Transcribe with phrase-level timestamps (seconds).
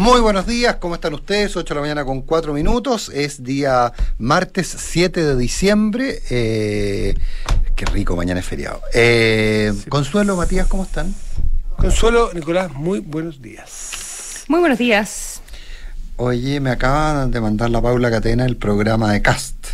[0.00, 1.54] Muy buenos días, ¿cómo están ustedes?
[1.54, 6.22] 8 de la mañana con 4 minutos, es día martes 7 de diciembre.
[6.30, 7.14] Eh,
[7.76, 8.80] qué rico, mañana es feriado.
[8.94, 11.14] Eh, Consuelo, Matías, ¿cómo están?
[11.76, 14.46] Consuelo, Nicolás, muy buenos días.
[14.48, 15.42] Muy buenos días.
[16.16, 19.66] Oye, me acaban de mandar la Paula Catena el programa de Cast.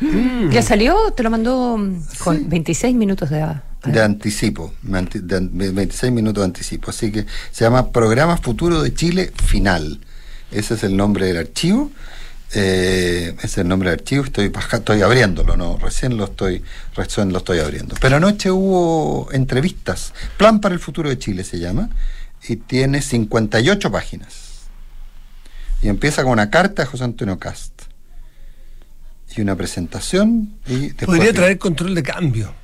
[0.00, 0.50] Mm.
[0.50, 1.12] ¿Ya salió?
[1.12, 1.78] Te lo mandó
[2.24, 3.46] con 26 minutos de,
[3.84, 6.90] de anticipo, de 26 minutos de anticipo.
[6.90, 10.00] Así que se llama Programa Futuro de Chile Final.
[10.50, 11.90] Ese es el nombre del archivo.
[12.54, 14.24] Eh, ese es el nombre del archivo.
[14.24, 16.62] Estoy, estoy abriéndolo, no, recién lo estoy,
[16.94, 17.94] recién lo estoy abriendo.
[18.00, 20.12] Pero anoche hubo entrevistas.
[20.36, 21.90] Plan para el futuro de Chile se llama.
[22.48, 24.48] Y tiene 58 páginas.
[25.82, 27.82] Y empieza con una carta de José Antonio Cast.
[29.36, 30.54] Y una presentación.
[30.66, 32.54] Y Podría traer control de cambio.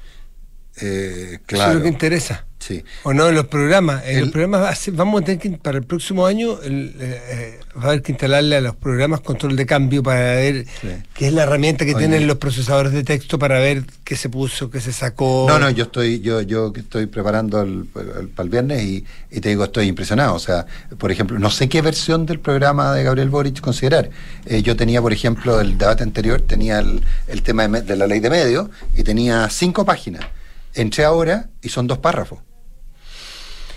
[0.81, 1.65] Eh, claro.
[1.65, 2.45] Eso es lo que interesa.
[2.59, 2.83] Sí.
[3.03, 4.03] O no, en los programas.
[4.07, 7.83] En los programas vamos a tener que, para el próximo año, el, eh, eh, va
[7.83, 10.65] a haber que instalarle a los programas control de cambio para ver
[11.13, 14.71] qué es la herramienta que tienen los procesadores de texto para ver qué se puso,
[14.71, 15.45] qué se sacó.
[15.47, 19.05] No, no, yo estoy, yo, yo estoy preparando el, para el viernes y,
[19.41, 20.35] te digo, estoy impresionado.
[20.35, 20.65] O sea,
[20.97, 24.09] por ejemplo, no sé qué versión del programa de Gabriel Boric considerar.
[24.63, 28.21] yo tenía, por ejemplo, el debate anterior, tenía el, el tema de, de la ley
[28.21, 30.25] de medios y tenía cinco páginas
[30.75, 32.41] entré ahora y son dos párrafos.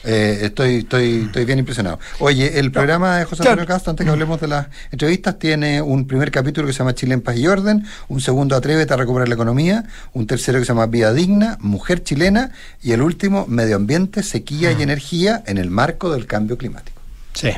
[0.09, 1.99] Eh, estoy, estoy, estoy bien impresionado.
[2.19, 6.07] Oye, el programa de José Antonio Castro, antes que hablemos de las entrevistas, tiene un
[6.07, 9.27] primer capítulo que se llama Chile en paz y orden, un segundo Atrévete a recuperar
[9.27, 13.75] la economía, un tercero que se llama Vida digna, Mujer chilena y el último Medio
[13.75, 17.01] ambiente, sequía y energía en el marco del cambio climático.
[17.33, 17.51] Sí,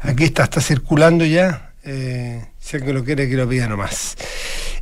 [0.00, 1.72] aquí está, está circulando ya.
[1.82, 4.16] Eh, si alguien lo quiere, que lo pida nomás.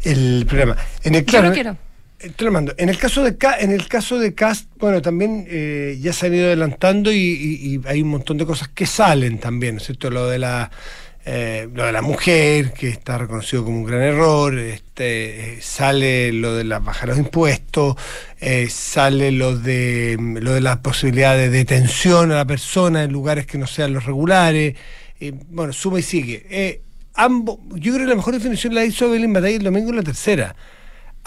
[0.02, 0.76] El programa.
[1.04, 1.88] En el, claro, quiero.
[2.19, 2.74] Te lo mando.
[2.78, 6.34] En el caso de en el caso de Cast, bueno, también eh, ya se han
[6.34, 10.10] ido adelantando y, hay un montón de cosas que salen también, ¿no es cierto?
[10.10, 10.69] Lo de la
[11.25, 16.32] eh, lo de la mujer, que está reconocido como un gran error, este, eh, sale
[16.32, 17.94] lo de la baja de los impuestos,
[18.69, 23.59] sale lo de lo de la posibilidad de detención a la persona en lugares que
[23.59, 24.75] no sean los regulares,
[25.50, 26.81] bueno, suma y sigue.
[27.15, 30.03] ambos, yo creo que la mejor definición la hizo Belén Batalla el domingo en la
[30.03, 30.56] tercera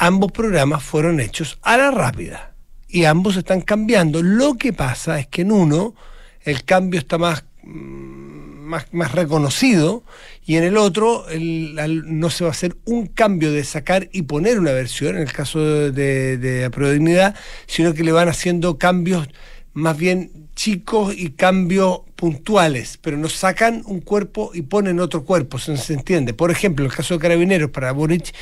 [0.02, 2.56] ambos programas fueron hechos a la rápida
[2.88, 4.24] y ambos están cambiando.
[4.24, 5.94] Lo que pasa es que en uno
[6.42, 10.04] el cambio está más, mm, más, reconocido
[10.44, 14.60] y en el otro no se va a hacer un cambio de sacar y poner
[14.60, 17.34] una versión, en el caso de, de, de
[17.68, 19.28] sino que le van haciendo cambios
[19.74, 25.58] más bien chicos y cambios puntuales, pero nos sacan un cuerpo y ponen otro cuerpo,
[25.58, 26.34] se entiende.
[26.34, 28.34] Por ejemplo, el caso de Carabineros, para Boric,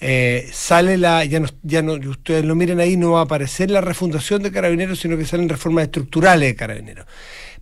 [0.00, 3.70] eh, sale la, ya no, ya no, ustedes lo miren ahí, no va a aparecer
[3.70, 7.06] la refundación de Carabineros, sino que salen reformas estructurales de Carabineros.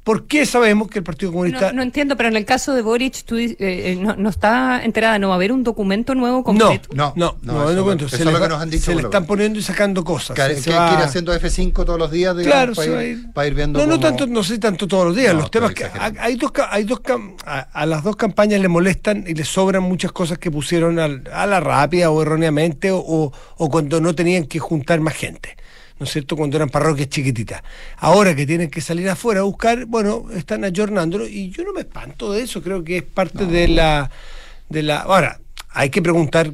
[0.05, 1.73] ¿Por qué sabemos que el Partido Comunista...
[1.73, 5.29] No, entiendo, pero en el caso de Boric, tú, eh, eh, no, está enterada, ¿no
[5.29, 6.89] va a haber un documento nuevo completo?
[6.93, 8.09] No, no, no, no, documento.
[8.09, 10.35] Se, le, nos han dicho, se le están poniendo y sacando cosas.
[10.35, 10.89] Que, se va...
[10.89, 14.27] quiere haciendo F5 todos los días, digamos, para, ir, para, ir, viendo No, no tanto,
[14.27, 15.35] no sé tanto todos los días.
[15.35, 15.87] los temas que...
[16.19, 17.01] Hay dos, hay dos
[17.45, 21.61] a, las dos campañas le molestan y le sobran muchas cosas que pusieron a la
[21.61, 25.57] rápida o erróneamente o, o cuando no tenían que juntar más gente.
[26.03, 27.63] ¿No es cierto?, cuando eran parroquias chiquititas.
[27.99, 31.83] Ahora que tienen que salir afuera a buscar, bueno, están ayornándolo y yo no me
[31.83, 34.11] espanto de eso, creo que es parte de la...
[34.69, 35.39] De la ahora,
[35.71, 36.53] hay que preguntar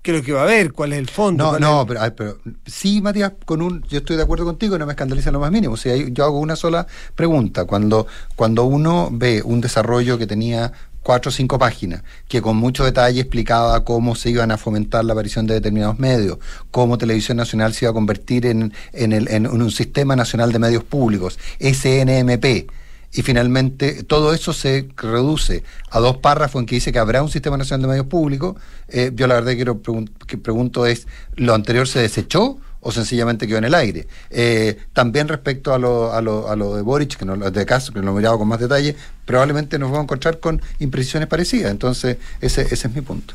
[0.00, 1.52] qué es lo que va a haber, cuál es el fondo.
[1.52, 4.92] No, no, pero, pero, sí, Matías, con un, yo estoy de acuerdo contigo, no me
[4.92, 5.74] escandaliza lo más mínimo.
[5.74, 7.66] O sea, yo hago una sola pregunta.
[7.66, 10.72] Cuando, cuando uno ve un desarrollo que tenía
[11.04, 15.12] cuatro o cinco páginas, que con mucho detalle explicaba cómo se iban a fomentar la
[15.12, 16.38] aparición de determinados medios,
[16.72, 21.38] cómo Televisión Nacional se iba a convertir en, en, un sistema nacional de medios públicos,
[21.60, 22.68] SNMP.
[23.16, 27.30] Y finalmente todo eso se reduce a dos párrafos en que dice que habrá un
[27.30, 28.56] sistema nacional de medios públicos.
[28.88, 29.80] Eh, yo la verdad que, quiero
[30.26, 34.06] que pregunto es, ¿lo anterior se desechó o sencillamente quedó en el aire.
[34.30, 37.92] Eh, también respecto a lo, a, lo, a lo de Boric, que no, de caso,
[37.92, 38.94] que lo he mirado con más detalle,
[39.24, 41.70] probablemente nos vamos a encontrar con imprecisiones parecidas.
[41.70, 43.34] Entonces, ese, ese es mi punto.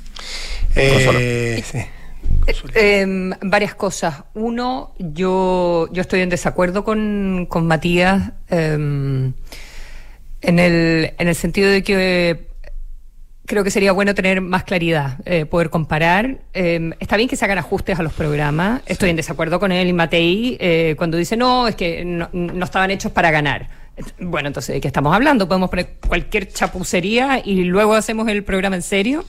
[0.75, 1.63] Eh,
[2.75, 4.23] em, varias cosas.
[4.35, 9.33] Uno, yo, yo estoy en desacuerdo con, con Matías em,
[10.41, 12.48] en, el, en el sentido de que
[13.49, 16.37] creo que sería bueno tener más claridad, eh, poder comparar.
[16.53, 18.83] Em, está bien que se hagan ajustes a los programas.
[18.85, 22.29] Estoy en desacuerdo con él y Matei eh, cuando dice no, es que no,
[22.63, 23.67] estaban hechos para ganar.
[24.19, 25.47] Bueno, entonces, ¿de qué estamos hablando?
[25.47, 29.25] ¿Podemos poner cualquier chapucería y luego hacemos el programa en serio?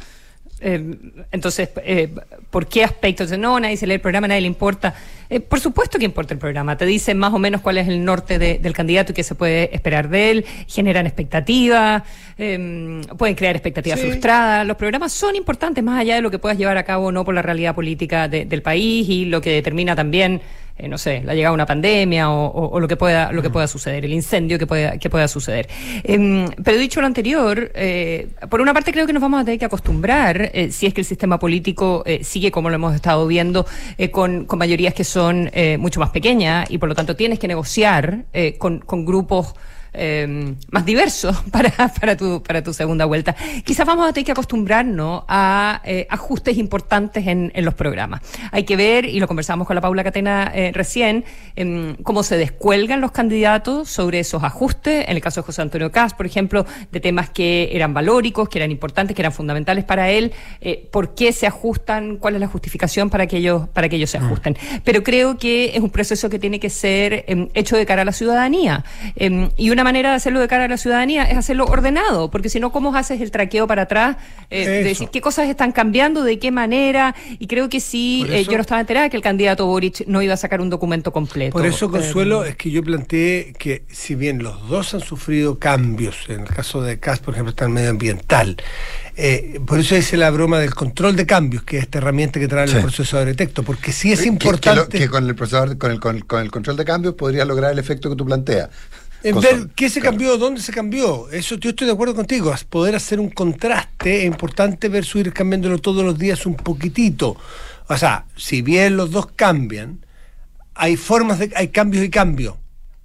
[0.60, 0.98] Eh,
[1.32, 2.14] entonces, eh,
[2.50, 3.30] ¿por qué aspectos?
[3.38, 4.94] No, nadie se lee el programa, nadie le importa.
[5.28, 6.76] Eh, por supuesto que importa el programa.
[6.76, 9.74] Te dicen más o menos cuál es el norte del candidato y qué se puede
[9.74, 10.46] esperar de él.
[10.66, 12.02] Generan expectativas,
[12.36, 14.66] em, pueden crear expectativas frustradas.
[14.66, 17.24] Los programas son importantes más allá de lo que puedas llevar a cabo o no
[17.24, 20.40] por la realidad política del país y lo que determina también
[20.82, 23.66] eh, no sé, la llegada de una pandemia o, lo que pueda lo que pueda
[23.66, 25.68] suceder, el incendio que pueda que pueda suceder.
[26.04, 29.58] Em, pero dicho lo anterior, eh, por una parte creo que nos vamos a tener
[29.58, 33.66] que acostumbrar, eh, si es que el sistema político sigue como lo hemos estado viendo,
[34.10, 38.24] con, con, mayorías que son mucho más pequeñas y por lo tanto tienes que negociar
[38.58, 39.54] con, con grupos
[39.92, 43.34] eh, más diverso para, para, tu, para tu segunda vuelta.
[43.64, 48.20] Quizás vamos a tener que acostumbrarnos a eh, ajustes importantes en, en, los programas.
[48.52, 51.24] Hay que ver, y lo conversamos con la Paula Catena eh, recién,
[51.56, 55.04] em, cómo se descuelgan los candidatos sobre esos ajustes.
[55.08, 58.58] En el caso de José Antonio Cas, por ejemplo, de temas que eran valóricos, que
[58.58, 60.32] eran importantes, que eran fundamentales para él.
[60.60, 62.16] Eh, ¿Por qué se ajustan?
[62.16, 64.24] ¿Cuál es la justificación para que ellos, para que ellos se mm.
[64.24, 64.56] ajusten?
[64.84, 68.04] Pero creo que es un proceso que tiene que ser em, hecho de cara a
[68.04, 68.84] la ciudadanía.
[69.16, 72.48] Em, y una manera de hacerlo de cara a la ciudadanía es hacerlo ordenado, porque
[72.48, 74.16] si no, ¿cómo haces el traqueo para atrás?
[74.50, 77.14] Eh, de decir qué cosas están cambiando, de qué manera.
[77.38, 80.34] Y creo que sí, eh, yo no estaba enterada que el candidato Boric no iba
[80.34, 81.52] a sacar un documento completo.
[81.52, 86.16] Por eso, Consuelo, es que yo planteé que si bien los dos han sufrido cambios,
[86.28, 88.56] en el caso de CAS, por ejemplo, está el medioambiental,
[89.16, 92.48] eh, por eso dice la broma del control de cambios, que es esta herramienta que
[92.48, 94.98] trae el procesador de texto, porque sí es importante...
[94.98, 97.78] Que, con el procesador, con el, con, con el control de cambios podría lograr el
[97.78, 98.70] efecto que tú planteas.
[99.22, 101.30] En ver qué se cambió, dónde se cambió.
[101.30, 102.54] Eso yo estoy de acuerdo contigo.
[102.68, 107.36] Poder hacer un contraste es importante ver su ir cambiándolo todos los días un poquitito.
[107.88, 110.04] O sea, si bien los dos cambian,
[110.74, 112.54] hay formas de, hay cambios y cambios.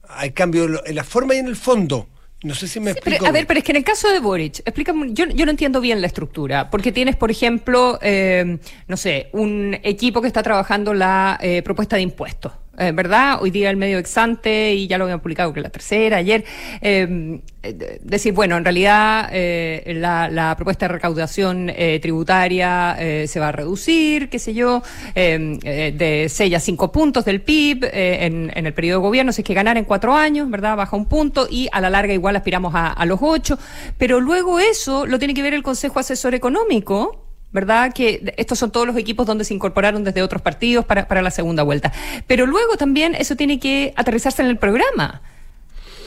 [0.07, 2.07] Hay cambios en la forma y en el fondo.
[2.43, 3.25] No sé si me explico.
[3.25, 5.81] a ver, pero es que en el caso de Boric, explícame, yo, yo no entiendo
[5.81, 10.93] bien la estructura, porque tienes, por ejemplo, eh, no sé, un equipo que está trabajando
[10.93, 13.39] la eh, propuesta de impuestos eh, ¿verdad?
[13.41, 16.43] Hoy día el medio exante, y ya lo habían publicado que la tercera, ayer,
[16.81, 22.95] eh, eh, decir, bueno, en realidad la, propuesta de recaudación tributaria
[23.27, 24.83] se va a reducir, qué sé yo,
[25.13, 29.53] de 6 a 5 puntos del PIB en, el periodo de gobierno, si es que
[29.53, 30.77] ganar en cuatro años, ¿verdad?
[30.77, 33.57] Baja un punto y a la larga igual aspiramos a, a los ocho,
[33.97, 37.24] pero luego eso lo tiene que ver el Consejo Asesor Económico,
[37.55, 37.91] ¿verdad?
[37.91, 41.31] Que estos son todos los equipos donde se incorporaron desde otros partidos para, para la
[41.31, 41.91] segunda vuelta.
[42.27, 45.23] Pero luego también eso tiene que aterrizarse en el programa.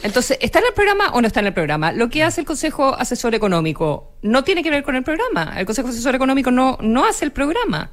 [0.04, 1.90] Entonces, ¿está en el programa o no está en el programa?
[1.92, 5.54] Lo que hace el Consejo Asesor Económico no tiene que ver con el programa.
[5.58, 7.90] El Consejo Asesor Económico no, no hace el programa.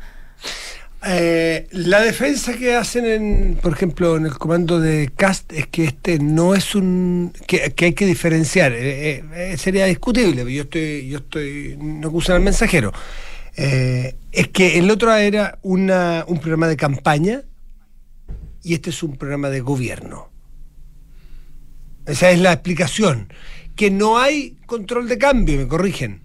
[1.08, 5.86] Eh, la defensa que hacen, en, por ejemplo, en el comando de CAST es que
[5.86, 7.32] este no es un.
[7.48, 8.72] que, hay que diferenciar.
[8.74, 11.78] Eh, eh, sería discutible, yo estoy, yo estoy.
[11.80, 12.92] no usan al mensajero.
[13.58, 17.44] Eh, es que el otro era una, un programa de campaña
[18.64, 20.30] y este es un programa de gobierno.
[22.06, 23.32] Esa es la explicación.
[23.76, 26.22] Que no hay control de cambio, me corrigen,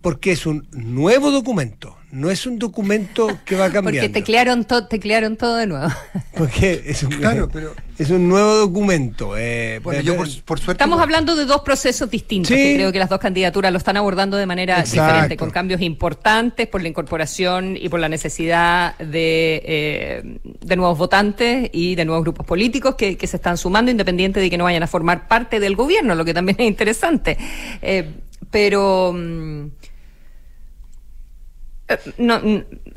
[0.00, 4.00] porque es un nuevo documento no es un documento que va cambiando.
[4.00, 5.88] Porque teclearon, teclearon todo de nuevo.
[6.36, 9.36] Porque es un, claro, pero, es un nuevo documento.
[9.36, 10.72] Eh, bueno, yo por, suerte.
[10.72, 12.50] Estamos hablando de dos procesos distintos.
[12.50, 16.82] creo que las dos candidaturas lo están abordando de manera diferente, con cambios importantes por
[16.82, 22.46] la incorporación y por la necesidad de, eh, de nuevos votantes y de nuevos grupos
[22.46, 26.14] políticos que, se están sumando, independiente de que no vayan a formar parte del gobierno,
[26.14, 27.38] lo que también es interesante.
[27.82, 28.14] Eh,
[28.50, 29.14] pero.
[32.18, 32.40] No,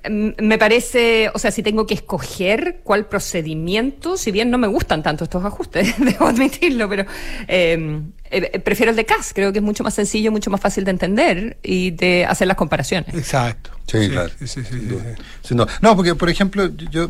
[0.08, 5.02] me parece, o sea, si tengo que escoger cuál procedimiento, si bien no me gustan
[5.02, 7.06] tanto estos ajustes, debo admitirlo, pero
[7.48, 10.84] eh, eh, prefiero el de CAS, creo que es mucho más sencillo, mucho más fácil
[10.84, 13.14] de entender y de hacer las comparaciones.
[13.16, 13.72] Exacto.
[13.86, 14.32] Sí, claro.
[15.82, 15.96] no.
[15.96, 17.10] porque, por ejemplo, yo,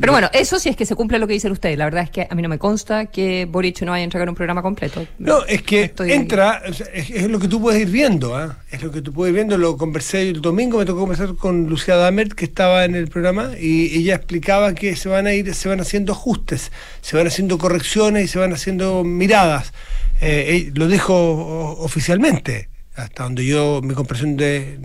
[0.00, 1.76] Pero bueno, eso sí es que se cumple lo que dicen ustedes.
[1.76, 4.28] La verdad es que a mí no me consta que Boric no vaya a entregar
[4.28, 5.06] un programa completo.
[5.18, 8.58] No, es que entra, es, lo que tú puedes ir viendo, ¿ah?
[8.70, 9.58] es lo que tú puedes ir viendo.
[9.58, 13.50] Lo conversé el domingo, me tocó conversar con Lucía Damert, que estaba en el programa,
[13.60, 17.58] y ella explicaba que se van a ir, se van haciendo ajustes, se van haciendo
[17.58, 19.72] correcciones y se van haciendo miradas.
[20.20, 24.78] Eh, lo dijo oficialmente hasta donde yo mi comprensión de,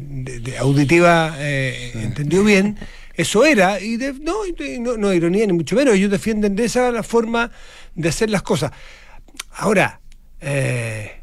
[0.60, 2.78] auditiva eh, entendió bien,
[3.16, 4.44] eso era, y no,
[4.80, 7.52] no, no, ironía ni mucho menos, ellos defienden de esa la forma
[7.96, 8.72] de hacer las cosas.
[9.54, 10.02] Ahora,
[10.42, 11.22] eh,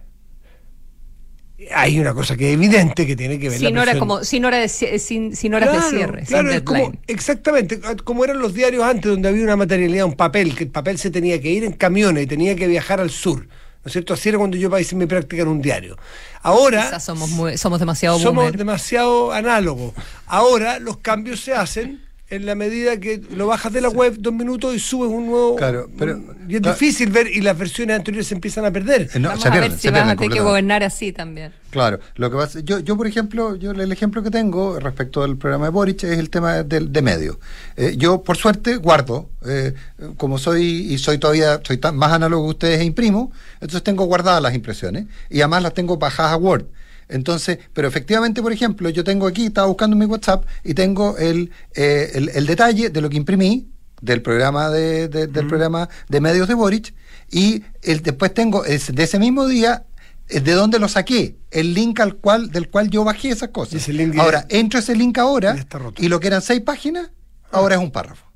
[1.74, 4.58] hay una cosa que es evidente que tiene que ver sin hora como sin hora
[4.58, 9.28] de sin, sin horas de cierre claro como, exactamente como eran los diarios antes donde
[9.28, 12.26] había una materialidad un papel que el papel se tenía que ir en camiones y
[12.26, 13.48] tenía que viajar al sur
[13.88, 14.14] es cierto?
[14.14, 15.96] Así era cuando yo hice mi práctica en un diario.
[16.42, 17.00] Ahora...
[17.00, 17.30] somos,
[17.60, 19.92] somos demasiado Somos demasiado análogos.
[20.26, 24.34] Ahora los cambios se hacen en la medida que lo bajas de la web dos
[24.34, 25.56] minutos y subes un nuevo.
[25.56, 26.20] Claro, pero.
[26.46, 29.08] y es difícil ver y las versiones anteriores se empiezan a perder.
[29.14, 31.52] Eh, Vamos a ver si vas a tener que gobernar así también.
[31.70, 35.36] Claro, lo que pasa, yo, yo por ejemplo, yo el ejemplo que tengo respecto al
[35.36, 37.40] programa de Boric es el tema del de medio.
[37.76, 39.72] Eh, yo por suerte guardo, eh,
[40.16, 44.04] como soy y soy todavía soy tan, más análogo que ustedes e imprimo, entonces tengo
[44.04, 46.66] guardadas las impresiones y además las tengo bajadas a Word.
[47.08, 51.50] Entonces, pero efectivamente, por ejemplo, yo tengo aquí, estaba buscando mi WhatsApp y tengo el,
[51.74, 53.68] eh, el, detalle de lo que imprimí
[54.00, 56.94] del programa de, del programa de medios de Boric
[57.30, 59.84] y el, después tengo es, de ese mismo día
[60.28, 63.88] eh, de dónde lo saqué, el link al cual del cual yo bajé esas cosas.
[64.18, 65.56] Ahora, entro ese link ahora
[65.96, 67.10] y lo que eran seis páginas,
[67.50, 68.27] ahora es un párrafo.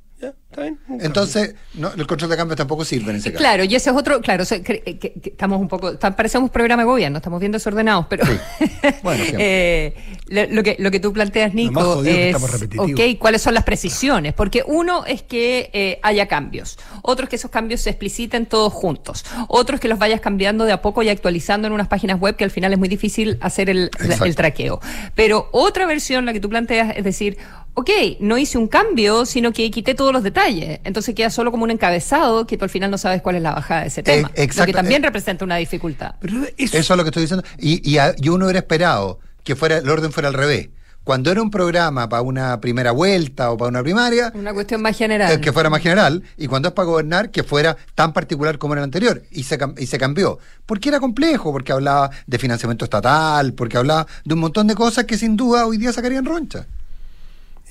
[1.00, 3.42] Entonces, el control de cambio tampoco sirve en ese caso.
[3.42, 7.52] Claro, y ese es otro, claro, estamos un poco, parecemos programa de gobierno, estamos bien
[7.52, 8.24] desordenados, pero
[9.38, 9.94] eh,
[10.28, 12.36] lo, que, lo que tú planteas, Nico, es,
[12.76, 14.34] ok, ¿cuáles son las precisiones?
[14.34, 18.72] Porque uno es que eh, haya cambios, otro es que esos cambios se expliciten todos
[18.72, 22.20] juntos, otro es que los vayas cambiando de a poco y actualizando en unas páginas
[22.20, 23.90] web que al final es muy difícil hacer el,
[24.24, 24.80] el traqueo.
[25.14, 27.38] Pero otra versión, la que tú planteas, es decir,
[27.74, 30.80] ok, no hice un cambio, sino que quité todos los detalles.
[30.84, 33.52] Entonces queda solo como un encabezado que tú al final no sabes cuál es la
[33.52, 34.30] bajada de ese tema.
[34.34, 36.14] Eh, lo que también eh, representa una dificultad.
[36.56, 36.78] eso...
[36.78, 37.44] es lo que estoy diciendo.
[37.58, 40.68] Y, y, uno hubiera esperado que fuera el orden fuera al revés.
[41.04, 44.30] Cuando era un programa para una primera vuelta o para una primaria.
[44.36, 45.32] Una cuestión más general.
[45.32, 46.22] Eh, que fuera más general.
[46.36, 49.20] Y cuando es para gobernar, que fuera tan particular como era el anterior.
[49.32, 50.38] Y se, y se cambió.
[50.64, 55.04] Porque era complejo, porque hablaba de financiamiento estatal, porque hablaba de un montón de cosas
[55.04, 56.66] que sin duda hoy día sacarían roncha.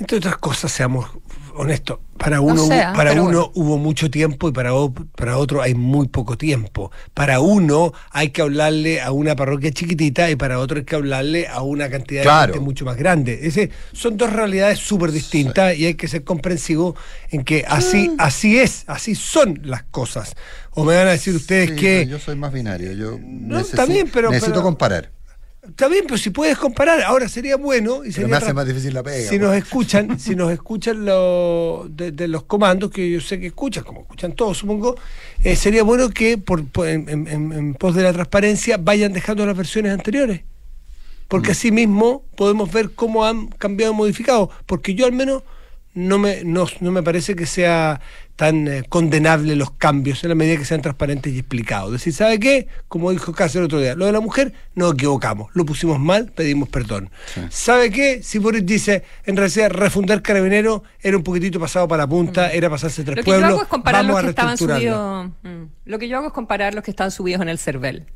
[0.01, 1.05] Entre otras cosas, seamos
[1.53, 4.71] honestos, para uno, para uno hubo mucho tiempo y para,
[5.15, 6.91] para otro hay muy poco tiempo.
[7.13, 11.47] Para uno hay que hablarle a una parroquia chiquitita y para otro hay que hablarle
[11.47, 13.41] a una cantidad de gente mucho más grande.
[13.43, 16.95] Ese, son dos realidades súper distintas y hay que ser comprensivo
[17.29, 18.15] en que así, mm.
[18.17, 20.33] así es, así son las cosas.
[20.71, 22.07] O me van a decir ustedes que...
[22.07, 25.11] Yo soy más binario, yo necesito, necesito comparar.
[25.63, 28.95] Está bien, pero si puedes comparar, ahora sería bueno y sería me hace más difícil
[28.95, 29.29] la pega.
[29.29, 33.83] Si nos escuchan, si nos escuchan lo, de, los comandos que yo sé que escuchan,
[33.83, 34.95] como escuchan todos, supongo,
[35.43, 40.41] eh, sería bueno que por, en, pos de la transparencia vayan dejando las versiones anteriores,
[41.27, 41.51] porque mm.
[41.51, 45.43] así mismo podemos ver cómo han cambiado y modificado, porque yo al menos
[45.93, 48.01] no me, no, me parece que sea
[48.41, 51.89] tan eh, condenable los cambios en la medida que sean transparentes y explicados.
[51.89, 52.67] Es decir, ¿sabe qué?
[52.87, 56.31] Como dijo Cáceres el otro día, lo de la mujer nos equivocamos, lo pusimos mal,
[56.31, 57.11] pedimos perdón.
[57.51, 58.23] ¿Sabe qué?
[58.23, 62.55] Si Boris dice, en realidad refundar Carabinero era un poquitito pasado para la punta, mm.
[62.57, 65.63] era pasarse tres pueblos, yo hago es comparar los que estaban subidos, mm.
[65.85, 68.07] Lo que yo hago es comparar los que están subidos en el CERVEL.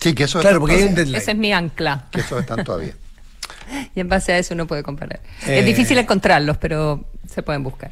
[0.00, 2.06] Sí, que eso claro, porque hay un Ese es mi ancla.
[2.10, 2.94] Que eso están todavía.
[3.94, 5.20] y en base a eso uno puede comparar.
[5.42, 7.90] es eh, difícil encontrarlos, pero se pueden buscar.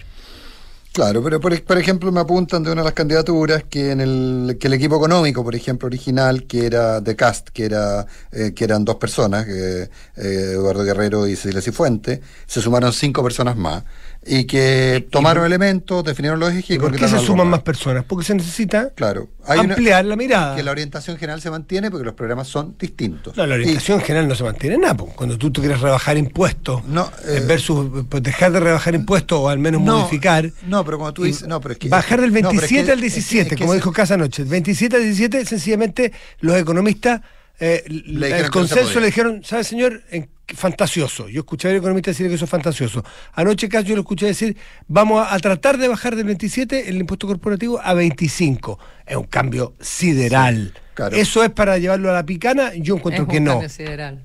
[0.93, 4.59] Claro, pero por, por, ejemplo me apuntan de una de las candidaturas que en el
[4.61, 8.65] que el equipo económico, por ejemplo, original, que era de Cast, que era eh, que
[8.65, 13.85] eran dos personas, eh, Eduardo Guerrero y Cecilia Cifuente, se sumaron cinco personas más
[14.25, 16.79] y que tomaron elementos, definieron los ejes.
[16.79, 18.05] ¿Por qué se suman más personas?
[18.05, 20.55] Porque se necesita claro, ampliar la mirada.
[20.55, 23.37] Que la orientación general se mantiene porque los programas son distintos.
[23.37, 24.97] No, la orientación general no se mantiene nada.
[25.17, 29.59] Cuando tú, quieres rebajar impuestos no, eh, versus pues, dejar de rebajar impuestos o al
[29.59, 30.51] menos modificar.
[30.67, 31.47] No, pero cuando tú dices.
[31.49, 34.45] No, pero es que, bajar del 27 al 17, como dijo Casa Noche.
[34.45, 37.21] 27 al 17, sencillamente los economistas.
[37.61, 40.03] Eh, el consenso le dijeron, ¿sabe señor?
[40.11, 41.29] En fantasioso.
[41.29, 43.05] Yo escuché a un economista decir que eso es fantasioso.
[43.33, 44.57] Anoche casi yo lo escuché decir,
[44.89, 48.79] vamos a, tratar de bajar del 27 el impuesto corporativo a 25.
[49.07, 50.75] Es un cambio sideral.
[51.13, 53.67] Eso es para llevarlo a la picana, yo encuentro que no.
[53.69, 54.23] Sideral.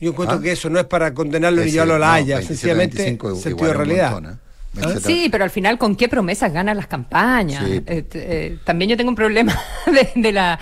[0.00, 0.42] Yo encuentro ¿Ah?
[0.42, 4.22] que eso no es para condenarlo ni llevarlo a la Haya, sencillamente sentido de realidad.
[4.24, 4.49] ¿eh?
[4.80, 4.94] ¿Ah?
[5.00, 7.64] Sí, pero al final, ¿con qué promesas ganan las campañas?
[7.66, 9.58] Eh, eh, también yo tengo un problema
[10.14, 10.58] de, la...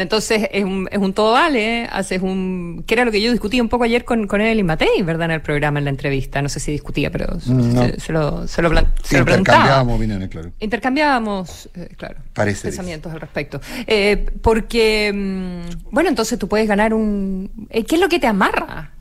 [0.00, 2.84] Entonces es un, es un todo vale, haces un...
[2.86, 5.26] que era lo que yo discutía un poco ayer con, con él y Matei, ¿verdad?
[5.26, 6.40] En el programa, en la entrevista.
[6.40, 10.52] No sé si discutía, pero se, lo, se, lo, Intercambiábamos opiniones, claro.
[10.58, 13.60] Intercambiábamos, eh, claro, pensamientos al respecto.
[13.86, 17.68] Eh, porque, mm, bueno, entonces tú puedes ganar un...
[17.68, 18.92] Eh, ¿Qué es lo que te amarra?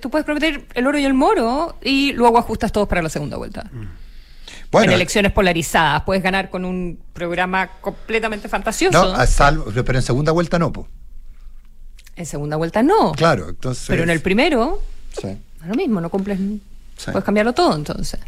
[0.00, 3.36] Tú puedes prometer el oro y el moro y luego ajustas todos para la segunda
[3.36, 3.68] vuelta.
[3.72, 4.06] Mm
[4.72, 6.02] en elecciones polarizadas.
[6.02, 9.16] Puedes ganar con un programa completamente fantasioso.
[9.16, 10.88] No, pero en segunda vuelta no, po.
[12.16, 13.12] En segunda vuelta no.
[13.12, 13.86] Claro, entonces.
[13.88, 14.82] Pero en el primero,
[15.20, 15.28] sí.
[15.28, 16.38] es lo mismo, no cumples.
[17.04, 18.20] Puedes cambiarlo todo entonces.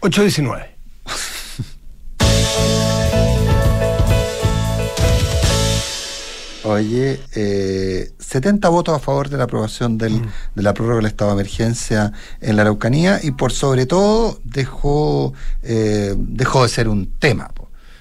[0.00, 0.66] 8-19.
[6.78, 10.32] Oye, eh, 70 votos a favor de la aprobación del, mm.
[10.54, 15.34] de la prórroga del estado de emergencia en la Araucanía y por sobre todo dejó,
[15.64, 17.50] eh, dejó de ser un tema.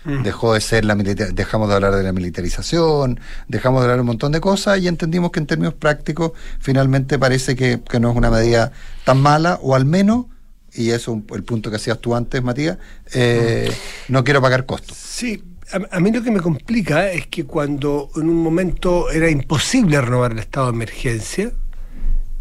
[0.05, 0.21] Mm.
[0.21, 4.07] Dejó de ser la dejamos de hablar de la militarización, dejamos de hablar de un
[4.07, 8.15] montón de cosas y entendimos que en términos prácticos finalmente parece que, que no es
[8.15, 8.71] una medida
[9.05, 10.27] tan mala o al menos
[10.73, 12.77] y eso es el punto que hacías tú antes, Matías,
[13.13, 13.71] eh,
[14.07, 14.13] mm.
[14.13, 14.95] no quiero pagar costos.
[14.95, 19.99] Sí, a, mí lo que me complica es que cuando en un momento era imposible
[19.99, 21.51] renovar el estado de emergencia,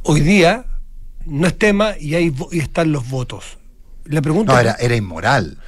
[0.03, 0.67] hoy día
[1.25, 3.59] no es tema y ahí y están los votos.
[4.05, 5.59] La pregunta no, era, era inmoral.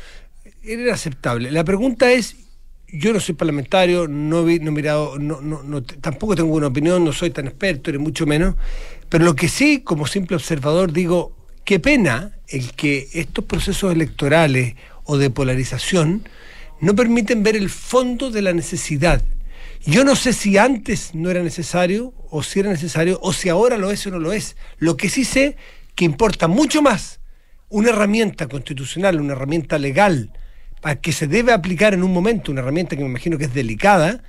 [0.63, 1.51] Era inaceptable.
[1.51, 2.37] La pregunta es,
[2.87, 7.05] yo no soy parlamentario, no, vi, no he mirado, no, no, tampoco tengo una opinión,
[7.05, 8.55] no soy tan experto, ni mucho menos,
[9.09, 14.75] pero lo que sí, como simple observador, digo, qué pena el que estos procesos electorales
[15.05, 16.29] o de polarización
[16.81, 19.23] no permiten ver el fondo de la necesidad.
[19.85, 23.77] Yo no sé si antes no era necesario, o si era necesario, o si ahora
[23.77, 24.57] lo es o no lo es.
[24.79, 25.57] Lo que sí sé
[25.95, 27.21] que importa mucho más
[27.69, 30.33] una herramienta constitucional, una herramienta legal,
[30.81, 33.55] para que se debe aplicar en un momento, una herramienta que me imagino que es
[33.55, 34.23] delicada,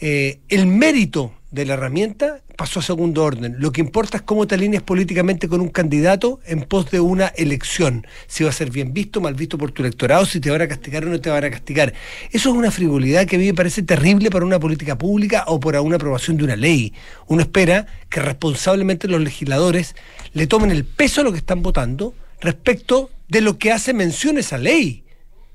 [0.00, 3.56] eh, el mérito de la herramienta pasó a segundo orden.
[3.58, 7.28] Lo que importa es cómo te alineas políticamente con un candidato en pos de una
[7.28, 8.06] elección.
[8.26, 10.68] Si va a ser bien visto, mal visto por tu electorado, si te van a
[10.68, 11.94] castigar o no te van a castigar.
[12.32, 15.60] Eso es una frivolidad que a mí me parece terrible para una política pública o
[15.60, 16.92] para una aprobación de una ley.
[17.28, 19.94] Uno espera que responsablemente los legisladores
[20.32, 24.38] le tomen el peso a lo que están votando respecto de lo que hace mención
[24.38, 25.03] esa ley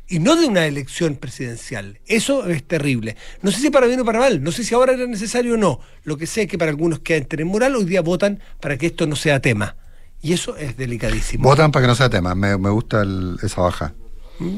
[0.10, 2.00] y no de una elección presidencial.
[2.08, 3.16] Eso es terrible.
[3.44, 5.58] No sé si para bien o para mal, no sé si ahora era necesario o
[5.58, 5.80] no.
[6.04, 8.88] Lo que sé es que para algunos que en moral hoy día votan para que
[8.88, 9.76] esto no sea tema.
[10.22, 11.44] Y eso es delicadísimo.
[11.44, 12.34] Votan para que no sea tema.
[12.34, 13.06] Me, gusta
[13.44, 13.94] esa baja.
[14.40, 14.58] ¿Mm?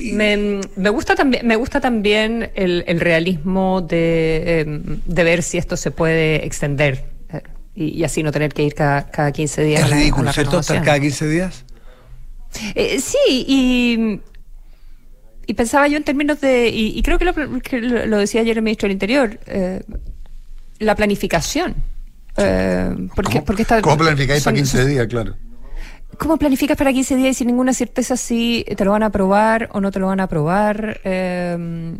[0.00, 6.44] Me, gusta también, me gusta también el, realismo em, de, ver si esto se puede
[6.44, 7.42] extender eh,
[7.74, 9.82] y, así no tener que ir cada, cada 15 días.
[9.82, 10.60] Es ridículo, ¿cierto?
[10.60, 11.64] ¿Estar cada 15 días?
[12.74, 14.20] Eh, sí, y
[15.46, 18.92] y pensaba yo en términos de, y, creo que lo, decía ayer el ministro del
[18.92, 19.82] Interior, eh,
[20.78, 21.74] la planificación.
[22.36, 25.36] Eh, porque, ¿Cómo, ¿Cómo planificáis para 15 días, claro?
[26.18, 29.68] ¿Cómo planificas para 15 días y sin ninguna certeza si te lo van a aprobar
[29.72, 31.00] o no te lo van a aprobar?
[31.04, 31.96] Eh,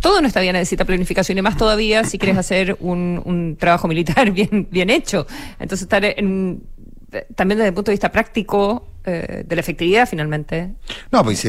[0.00, 3.88] todo en esta vida necesita planificación y más todavía si quieres hacer un, un trabajo
[3.88, 5.26] militar bien, bien hecho.
[5.58, 6.62] Entonces, estar en,
[7.34, 10.70] también desde el punto de vista práctico eh, de la efectividad finalmente.
[11.10, 11.46] No, pues,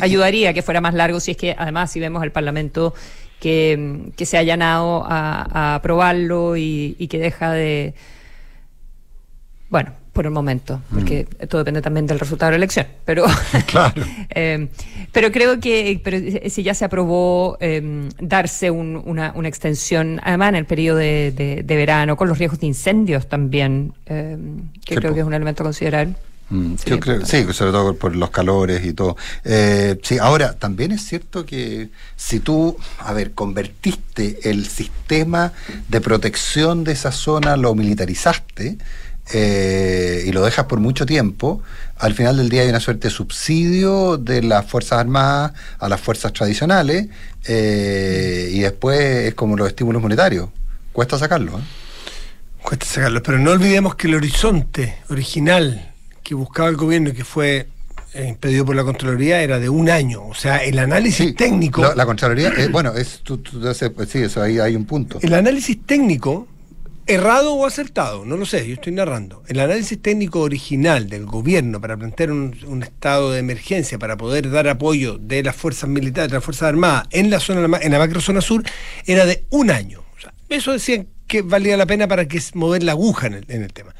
[0.00, 2.94] ayudaría que fuera más largo si es que además si vemos el Parlamento
[3.40, 7.94] que, se ha allanado a, aprobarlo y, que deja de
[9.70, 11.46] bueno, por el momento, porque mm.
[11.46, 12.88] todo depende también del resultado de la elección.
[13.04, 13.24] Pero,
[13.66, 14.02] claro.
[14.30, 14.68] Eh,
[15.12, 16.18] pero creo que pero
[16.50, 22.16] si ya se aprobó eh, darse una, una, extensión, además en el periodo de, verano,
[22.16, 26.08] con los riesgos de incendios también, que creo que es un elemento a considerar.
[26.50, 29.16] Mm, sí, yo creo, sí, sobre todo por los calores y todo.
[29.44, 35.52] Eh, sí, ahora, también es cierto que si tú, a ver, convertiste el sistema
[35.88, 38.78] de protección de esa zona, lo militarizaste
[39.32, 41.62] eh, y lo dejas por mucho tiempo,
[41.98, 46.00] al final del día hay una suerte de subsidio de las Fuerzas Armadas a las
[46.00, 47.08] fuerzas tradicionales
[47.46, 50.48] eh, y después es como los estímulos monetarios.
[50.92, 51.60] Cuesta sacarlo.
[52.62, 57.24] Cuesta sacarlo, pero no olvidemos que el horizonte original que buscaba el gobierno y que
[57.24, 57.68] fue
[58.14, 60.26] eh, impedido por la Contraloría era de un año.
[60.26, 61.82] O sea, el análisis técnico.
[61.94, 63.42] La, Contraloría, eh, bueno, es, tú,
[63.94, 65.18] pues sí, eso ahí hay un punto.
[65.20, 66.48] El análisis técnico,
[67.08, 69.42] errado o acertado, no lo sé, yo estoy narrando.
[69.48, 74.68] El análisis técnico original del gobierno para plantear un, estado de emergencia, para poder dar
[74.68, 78.20] apoyo de las fuerzas militares, de las fuerzas armadas en la zona, en la macro
[78.20, 78.62] zona sur,
[79.06, 80.04] era de un año.
[80.48, 83.72] Eso decían que valía la pena para que mover la aguja en el, en el
[83.72, 83.94] tema.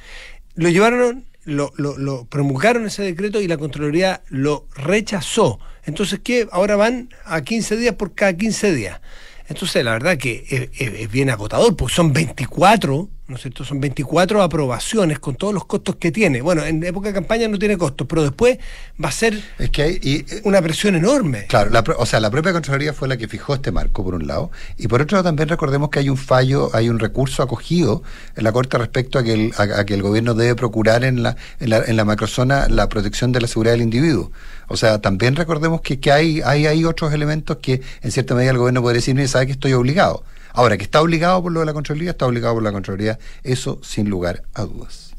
[0.55, 5.59] Lo llevaron lo, lo, promulgaron ese decreto y la Contraloría lo rechazó.
[5.85, 6.47] Entonces, ¿qué?
[6.53, 9.01] Ahora van a 15 días por cada 15 días.
[9.49, 13.63] Entonces, la verdad que es, bien agotador, porque son 24, ¿no es cierto?
[13.63, 16.41] Son 24 aprobaciones con todos los costos que tiene.
[16.41, 18.59] Bueno, en época de campaña no tiene costos, pero después
[19.03, 21.45] va a ser es que hay, y, una presión enorme.
[21.47, 24.51] Claro, o sea, la propia Contraloría fue la que fijó este marco, por un lado,
[24.79, 28.03] y por otro lado también recordemos que hay un fallo, hay un recurso acogido
[28.35, 31.37] en la Corte respecto a que el, a, que el gobierno debe procurar en la,
[31.61, 34.33] en la, en la macrozona la protección de la seguridad del individuo.
[34.69, 38.53] O sea, también recordemos que, que hay, hay, hay otros elementos que en cierta medida
[38.53, 40.25] el gobierno puede decir, mire, sabe que estoy obligado.
[40.59, 43.79] Ahora, que está obligado por lo de la Contraloría, está obligado por la Contraloría, eso
[43.81, 45.13] sin lugar a dudas.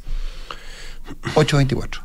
[1.36, 2.02] 824.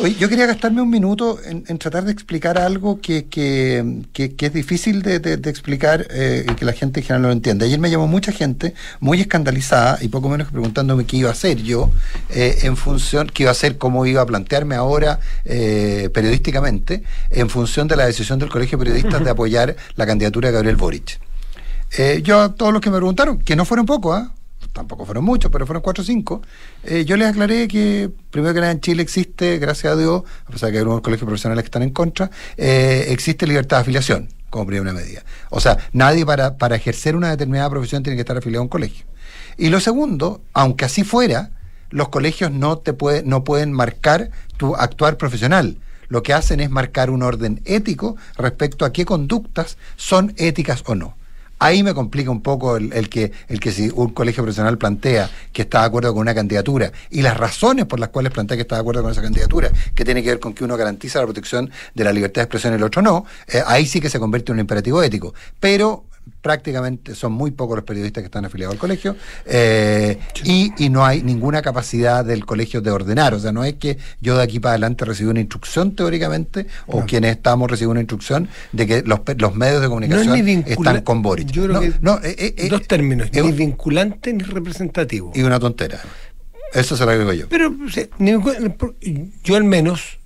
[0.00, 4.52] Oye, yo quería gastarme un minuto en, tratar de explicar algo que, que, que, es
[4.52, 7.64] difícil de, de, explicar eh, y que la gente en general no lo entiende.
[7.64, 11.32] Ayer me llamó mucha gente muy escandalizada y poco menos que preguntándome qué iba a
[11.32, 11.90] hacer yo
[12.30, 17.50] eh, en función, qué iba a hacer, cómo iba a plantearme ahora eh, periodísticamente en
[17.50, 21.18] función de la decisión del Colegio de Periodistas de apoyar la candidatura de Gabriel Boric.
[22.22, 24.30] yo a todos los que me preguntaron, que no fueron pocos, ¿ah?
[24.72, 26.42] Tampoco fueron muchos, pero fueron cuatro o cinco,
[26.84, 30.50] eh, yo les aclaré que primero que nada en Chile existe, gracias a Dios, a
[30.50, 33.80] pesar de que hay algunos colegios profesionales que están en contra, eh, existe libertad de
[33.82, 35.24] afiliación como primera medida.
[35.50, 38.68] O sea, nadie para, para ejercer una determinada profesión tiene que estar afiliado a un
[38.68, 39.04] colegio.
[39.56, 41.50] Y lo segundo, aunque así fuera,
[41.90, 46.70] los colegios no, te puede, no pueden marcar tu actuar profesional lo que hacen es
[46.70, 51.17] marcar un orden ético respecto a qué conductas son éticas o no.
[51.58, 55.62] Ahí me complica un poco el, que, el que si un colegio profesional plantea que
[55.62, 58.76] está de acuerdo con una candidatura y las razones por las cuales plantea que está
[58.76, 61.70] de acuerdo con esa candidatura, que tiene que ver con que uno garantiza la protección
[61.94, 64.52] de la libertad de expresión y el otro no, eh, ahí sí que se convierte
[64.52, 65.34] en un imperativo ético.
[65.58, 66.04] Pero
[66.40, 71.04] prácticamente son muy pocos los periodistas que están afiliados al colegio eh, y, y, no
[71.04, 73.34] hay ninguna capacidad del colegio de ordenar.
[73.34, 77.04] O sea, no es que yo de aquí para adelante reciba una instrucción teóricamente o
[77.04, 81.50] quienes estamos reciben una instrucción de que los, los medios de comunicación están con Boric.
[81.50, 85.32] Yo creo no, que eh, eh, dos términos, ni vinculante ni representativo.
[85.34, 86.00] Y una tontera.
[86.72, 87.48] Eso se lo digo yo.
[87.48, 87.74] Pero
[89.44, 90.18] yo al menos,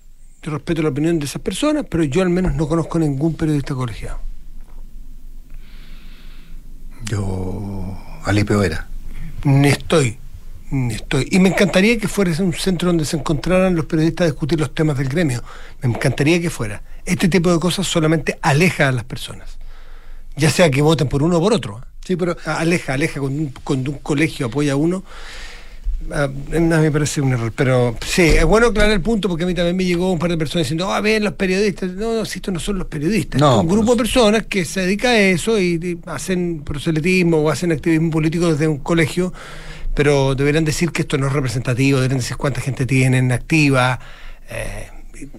[0.42, 4.31] respeto la opinión de esas personas, pero yo al menos no conozco ningún periodista colegiado.
[7.04, 8.88] Yo, Alipeo era.
[9.64, 10.18] Estoy,
[10.90, 11.28] estoy.
[11.30, 14.74] Y me encantaría que fuera un centro donde se encontraran los periodistas a discutir los
[14.74, 15.42] temas del gremio.
[15.82, 16.82] Me encantaría que fuera.
[17.04, 19.58] Este tipo de cosas solamente aleja a las personas.
[20.36, 21.84] Ya sea que voten por uno o por otro.
[22.04, 23.20] Sí, pero aleja, aleja.
[23.64, 25.04] Cuando un colegio apoya a uno,
[26.10, 29.46] a mí me parece un error, pero sí, es bueno aclarar el punto porque a
[29.46, 31.90] mí también me llegó un par de personas diciendo, ah, ven los periodistas.
[31.90, 34.80] No, no, si estos no son los periodistas, es un grupo de personas que se
[34.80, 39.32] dedica a eso y, hacen proselitismo o hacen activismo político desde un colegio,
[39.94, 43.98] pero deberían decir que esto no es representativo, deberían decir cuánta gente tienen activa.
[44.50, 44.88] Eh,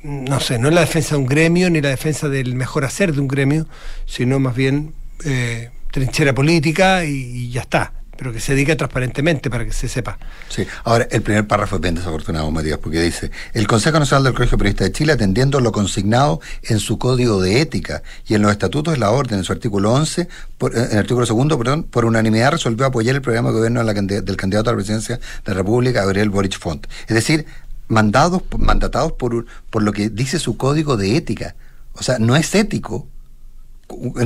[0.03, 3.13] no sé, no es la defensa de un gremio ni la defensa del mejor hacer
[3.13, 3.67] de un gremio,
[4.05, 4.93] sino más bien
[5.25, 7.93] eh, trinchera política y ya está
[8.23, 10.17] pero que se diga transparentemente para que se sepa.
[10.47, 14.33] Sí, ahora el primer párrafo es bien desafortunado, Matías, porque dice, el Consejo Nacional del
[14.33, 18.49] Colegio Periodista de Chile, atendiendo lo consignado en su código de ética y en los
[18.49, 21.83] estatutos de la orden, en su artículo 11, por, eh, en el artículo segundo, perdón,
[21.83, 25.53] por unanimidad resolvió apoyar el programa de gobierno del candidato a la presidencia de la
[25.55, 26.87] República, Gabriel Boric Font.
[27.09, 27.45] Es decir,
[27.89, 31.55] mandados, mandatados por, por lo que dice su código de ética.
[31.91, 33.09] O sea, no es ético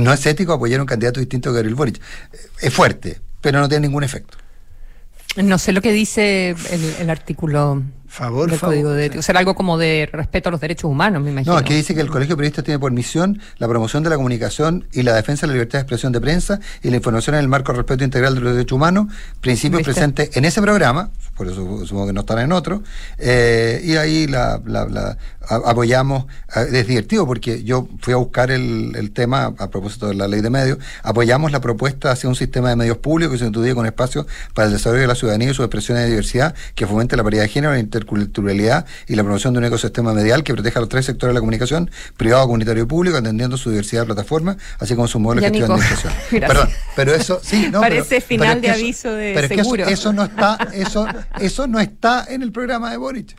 [0.00, 2.00] no es ético apoyar un candidato distinto a Gabriel Boric.
[2.60, 4.38] Es fuerte, pero no tiene ningún efecto.
[5.36, 6.56] No sé lo que dice
[6.98, 9.20] el, artículo favor, del Código de Ética.
[9.20, 11.52] O sea, algo como de respeto a los derechos humanos, me imagino.
[11.52, 14.16] No, aquí dice que el Colegio de Periodistas tiene por misión la promoción de la
[14.16, 17.42] comunicación y la defensa de la libertad de expresión de prensa y la información en
[17.42, 19.06] el marco del respeto integral de los derechos humanos,
[19.40, 22.82] principios presentes en ese programa, por eso supongo que no estará en otro,
[23.16, 24.60] eh, y ahí la,
[25.48, 30.14] apoyamos, eh, es divertido porque yo fui a buscar el, el, tema a propósito de
[30.14, 33.46] la ley de medios, apoyamos la propuesta hacia un sistema de medios públicos que se
[33.46, 36.86] introduzca con espacio para el desarrollo de la ciudadanía y sus expresiones de diversidad que
[36.86, 40.52] fomente la paridad de género, la interculturalidad y la promoción de un ecosistema medial que
[40.54, 44.02] proteja a los tres sectores de la comunicación, privado, comunitario y público, atendiendo su diversidad
[44.02, 46.12] de plataformas, así como su modelo de gestión de administración.
[46.40, 49.82] Perdón, pero eso sí, no, Parece final de aviso de pero seguro.
[49.82, 51.06] Es que eso, no está, eso,
[51.40, 53.36] eso no está en el programa de Boric.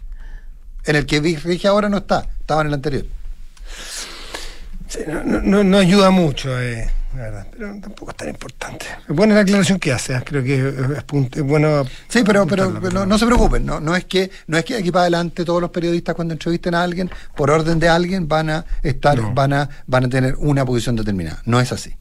[0.85, 3.05] En el que dije ahora no está, estaba en el anterior.
[5.25, 8.85] no, no, ayuda mucho, eh, la verdad, pero tampoco es tan importante.
[9.07, 10.21] Es buena la aclaración que hace, ¿eh?
[10.23, 10.69] creo que
[11.35, 11.85] es, bueno.
[12.07, 12.71] Sí, pero, pero,
[13.05, 15.69] no, se preocupen, no, no, es que, no es que aquí para adelante todos los
[15.69, 20.05] periodistas cuando entrevisten a alguien, por orden de alguien, van a estar, van a, van
[20.05, 21.41] a tener una posición determinada.
[21.45, 21.93] No es así.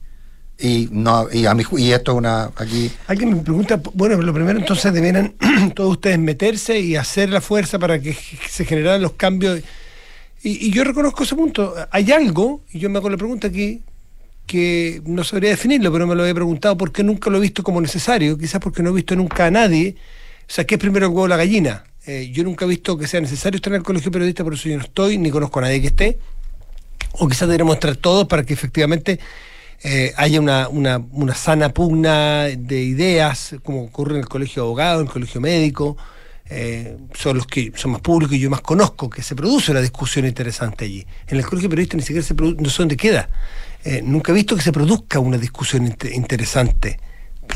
[0.60, 2.90] Y no y a mi y esto es una aquí.
[3.06, 5.34] Alguien me pregunta bueno lo primero entonces deberían
[5.74, 8.16] todos ustedes meterse y hacer la fuerza para que
[8.48, 9.62] se generaran los cambios.
[10.42, 11.74] Y, yo reconozco ese punto.
[11.90, 13.82] Hay algo y yo me hago la pregunta aquí
[14.46, 17.80] que no sabría definirlo pero me lo he preguntado porque nunca lo he visto como
[17.80, 19.94] necesario quizás porque no he visto nunca a nadie.
[20.40, 21.84] O sea ¿qué es primero el huevo la gallina?
[22.04, 24.68] Eh, yo nunca he visto que sea necesario estar en el colegio periodista por eso
[24.68, 26.18] yo no estoy ni conozco a nadie que esté.
[27.12, 29.20] O quizás deberíamos estar todos para que efectivamente
[29.82, 34.66] eh, haya una, una, una, sana pugna de ideas, como ocurre en el colegio de
[34.66, 35.96] abogados, en el colegio médico,
[36.50, 39.80] eh, son los que son más públicos y yo más conozco, que se produce una
[39.80, 41.06] discusión interesante allí.
[41.26, 43.28] En el colegio periodista ni siquiera se produce, no sé dónde queda.
[43.84, 46.98] Eh, nunca he visto que se produzca una discusión interesante.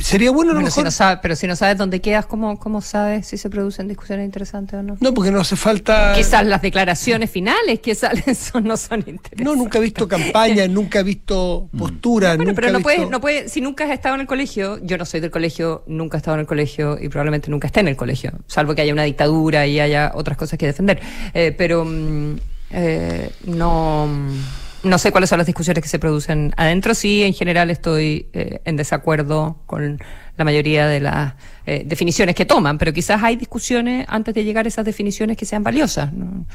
[0.03, 2.59] Sería bueno a lo Bueno, si no sabe- pero si no sabes dónde quedas, ¿cómo,
[2.59, 4.97] ¿cómo sabes si se producen discusiones interesantes o no?
[5.01, 6.13] No, porque no hace falta.
[6.15, 9.45] Quizás las declaraciones finales que salen son, no son interesantes.
[9.45, 12.37] No, nunca he visto campaña, nunca he visto postura.
[12.37, 14.79] Bueno, nunca pero no visto- puede, no puede, si nunca has estado en el colegio,
[14.83, 17.81] yo no soy del colegio, nunca he estado en el colegio y probablemente nunca esté
[17.81, 21.01] en el colegio, salvo que haya una dictadura y haya otras cosas que defender.
[21.35, 22.37] Eh, pero mm,
[22.73, 24.09] eh, no,
[24.83, 26.95] no sé cuáles son las discusiones que se producen adentro.
[26.95, 29.99] Sí, en general estoy eh, en desacuerdo con
[30.37, 31.35] la mayoría de las
[31.67, 35.45] eh, definiciones que toman, pero quizás hay discusiones antes de llegar a esas definiciones que
[35.45, 36.13] sean valiosas.
[36.13, 36.47] No,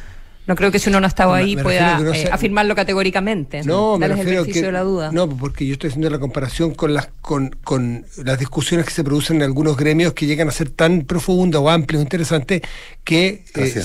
[0.48, 3.64] No creo que si uno no ha estado ahí me pueda eh, afirmarlo categóricamente.
[3.64, 5.12] No, me Darles el refiero beneficio que de la duda.
[5.12, 9.04] no, porque yo estoy haciendo la comparación con las con, con las discusiones que se
[9.04, 12.62] producen en algunos gremios que llegan a ser tan profundas o amplias o interesantes
[13.04, 13.84] que eh,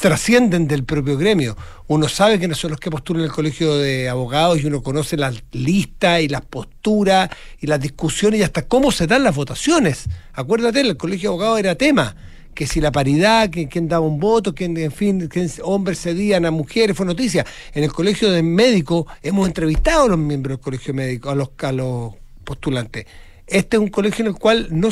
[0.00, 1.56] trascienden del propio gremio.
[1.88, 5.42] Uno sabe quiénes son los que postulan el colegio de abogados y uno conoce las
[5.50, 7.28] listas y las posturas
[7.60, 10.04] y las discusiones y hasta cómo se dan las votaciones.
[10.32, 12.14] Acuérdate, el colegio de abogados era tema
[12.54, 16.46] que si la paridad, que quién daba un voto, quién, en fin, quién hombres cedían
[16.46, 17.44] a mujeres, fue noticia.
[17.72, 21.50] En el colegio de médicos hemos entrevistado a los miembros del colegio médico, a los,
[21.58, 22.14] a los
[22.44, 23.06] postulantes.
[23.46, 24.88] Este es un colegio en el cual no,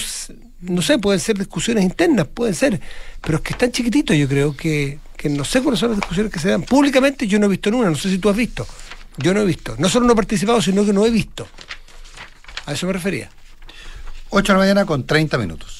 [0.61, 2.81] no sé, pueden ser discusiones internas, pueden ser,
[3.21, 5.99] pero es que es tan chiquitito, yo creo que, que no sé cuáles son las
[5.99, 6.63] discusiones que se dan.
[6.63, 8.67] Públicamente yo no he visto en una, no sé si tú has visto.
[9.19, 9.75] Yo no he visto.
[9.79, 11.47] No solo no he participado, sino que no he visto.
[12.67, 13.31] A eso me refería.
[14.31, 15.79] 8 de la mañana con 30 minutos.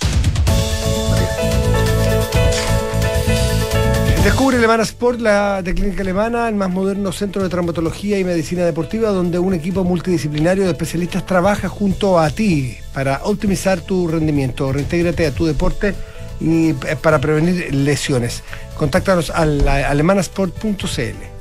[4.25, 8.65] Descubre Alemana Sport, la de Clínica Alemana, el más moderno centro de traumatología y medicina
[8.65, 14.73] deportiva, donde un equipo multidisciplinario de especialistas trabaja junto a ti para optimizar tu rendimiento.
[14.73, 15.97] Reintégrate a tu deporte
[16.41, 18.45] y eh, para prevenir lesiones.
[18.77, 21.32] Contáctanos al alemanasport.cl.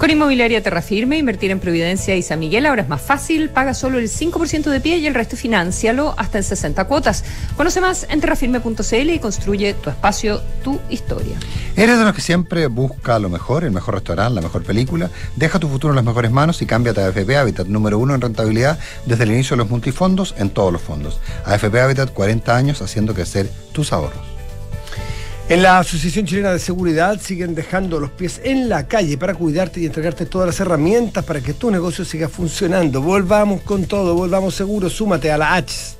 [0.00, 3.50] Con Inmobiliaria Terrafirme, invertir en Providencia y San Miguel ahora es más fácil.
[3.50, 7.22] Paga solo el 5% de pie y el resto financialo hasta en 60 cuotas.
[7.54, 11.36] Conoce más en terrafirme.cl y construye tu espacio, tu historia.
[11.76, 15.10] ¿Eres de los que siempre busca lo mejor, el mejor restaurante, la mejor película?
[15.36, 18.22] Deja tu futuro en las mejores manos y cámbiate a AFP Habitat, número uno en
[18.22, 21.20] rentabilidad desde el inicio de los multifondos en todos los fondos.
[21.44, 24.29] AFP Habitat, 40 años haciendo crecer tus ahorros.
[25.50, 29.80] En la Asociación Chilena de Seguridad siguen dejando los pies en la calle para cuidarte
[29.80, 33.02] y entregarte todas las herramientas para que tu negocio siga funcionando.
[33.02, 35.96] Volvamos con todo, volvamos seguros, súmate a la H.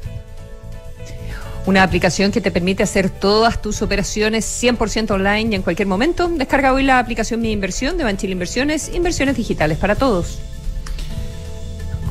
[1.67, 6.29] Una aplicación que te permite hacer todas tus operaciones 100% online y en cualquier momento.
[6.29, 10.39] Descarga hoy la aplicación Mi Inversión de Banchile Inversiones, inversiones digitales para todos.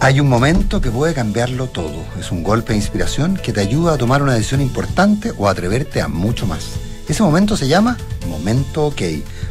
[0.01, 2.03] Hay un momento que puede cambiarlo todo.
[2.19, 5.51] Es un golpe de inspiración que te ayuda a tomar una decisión importante o a
[5.51, 6.88] atreverte a mucho más.
[7.09, 9.01] Ese momento se llama Momento OK.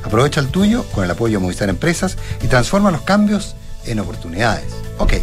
[0.05, 4.73] Aprovecha el tuyo con el apoyo de Movistar Empresas y transforma los cambios en oportunidades.
[4.99, 5.14] OK.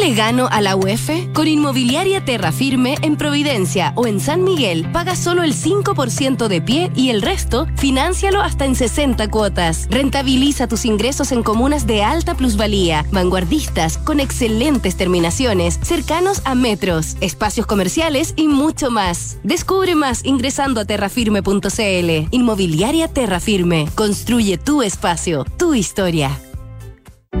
[0.00, 1.10] Le gano a la UEF?
[1.34, 6.62] Con Inmobiliaria Terra Firme en Providencia o en San Miguel, paga solo el 5% de
[6.62, 9.88] pie y el resto, financialo hasta en 60 cuotas.
[9.90, 17.18] Rentabiliza tus ingresos en comunas de alta plusvalía, vanguardistas, con excelentes terminaciones, cercanos a metros,
[17.20, 19.36] espacios comerciales y mucho más.
[19.42, 22.28] Descubre más ingresando a terrafirme.cl.
[22.30, 23.86] Inmobiliaria Terra Firme.
[23.96, 26.40] Construye tu espacio, tu historia.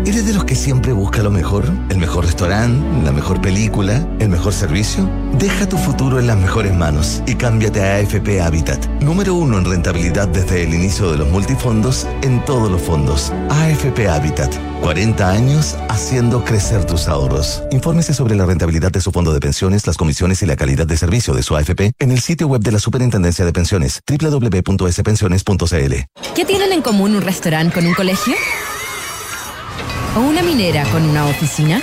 [0.06, 1.64] ¿Eres de los que siempre busca lo mejor?
[1.90, 3.04] ¿El mejor restaurante?
[3.04, 4.06] ¿La mejor película?
[4.18, 5.08] ¿El mejor servicio?
[5.38, 8.86] Deja tu futuro en las mejores manos y cámbiate a AFP Habitat.
[9.00, 13.30] Número uno en rentabilidad desde el inicio de los multifondos en todos los fondos.
[13.50, 14.50] AFP Habitat.
[14.80, 17.62] 40 años haciendo crecer tus ahorros.
[17.70, 20.96] Infórmese sobre la rentabilidad de su fondo de pensiones, las comisiones y la calidad de
[20.96, 25.94] servicio de su AFP en el sitio web de la Superintendencia de Pensiones www.spensiones.cl.
[26.34, 28.34] ¿Qué tienen en común un restaurante con un colegio?
[30.16, 31.80] ¿O una minera con una oficina?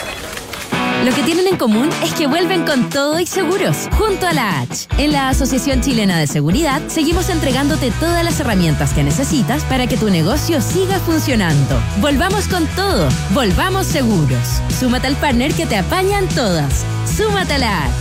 [1.05, 4.61] Lo que tienen en común es que vuelven con todo y seguros, junto a la
[4.61, 4.87] H.
[4.97, 9.95] En la Asociación Chilena de Seguridad seguimos entregándote todas las herramientas que necesitas para que
[9.95, 11.79] tu negocio siga funcionando.
[12.01, 14.61] Volvamos con todo, volvamos seguros.
[14.77, 16.83] Súmate al partner que te apañan todas.
[17.15, 17.93] Súmate a la H.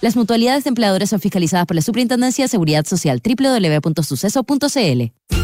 [0.00, 5.43] Las mutualidades de empleadores son fiscalizadas por la Superintendencia de Seguridad Social www.suceso.cl.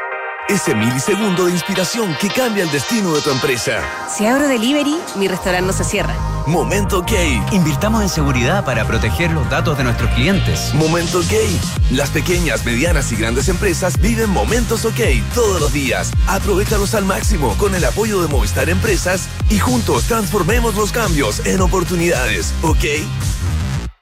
[0.51, 3.81] Ese milisegundo de inspiración que cambia el destino de tu empresa.
[4.13, 6.13] Si abro delivery, mi restaurante no se cierra.
[6.45, 7.13] Momento OK.
[7.53, 10.73] Invirtamos en seguridad para proteger los datos de nuestros clientes.
[10.73, 11.33] Momento OK.
[11.91, 14.99] Las pequeñas, medianas y grandes empresas viven momentos OK
[15.33, 16.11] todos los días.
[16.27, 21.61] Aprovechalos al máximo con el apoyo de Movistar Empresas y juntos transformemos los cambios en
[21.61, 22.53] oportunidades.
[22.61, 22.83] ¿Ok?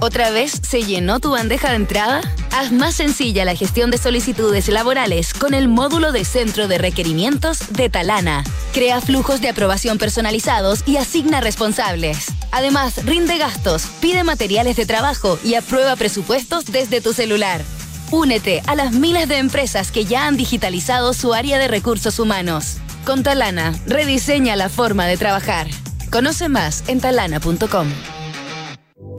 [0.00, 2.20] ¿Otra vez se llenó tu bandeja de entrada?
[2.52, 7.72] Haz más sencilla la gestión de solicitudes laborales con el módulo de centro de requerimientos
[7.72, 8.44] de Talana.
[8.74, 12.26] Crea flujos de aprobación personalizados y asigna responsables.
[12.52, 17.62] Además, rinde gastos, pide materiales de trabajo y aprueba presupuestos desde tu celular.
[18.10, 22.76] Únete a las miles de empresas que ya han digitalizado su área de recursos humanos.
[23.06, 25.68] Con Talana, rediseña la forma de trabajar.
[26.10, 27.88] Conoce más en talana.com.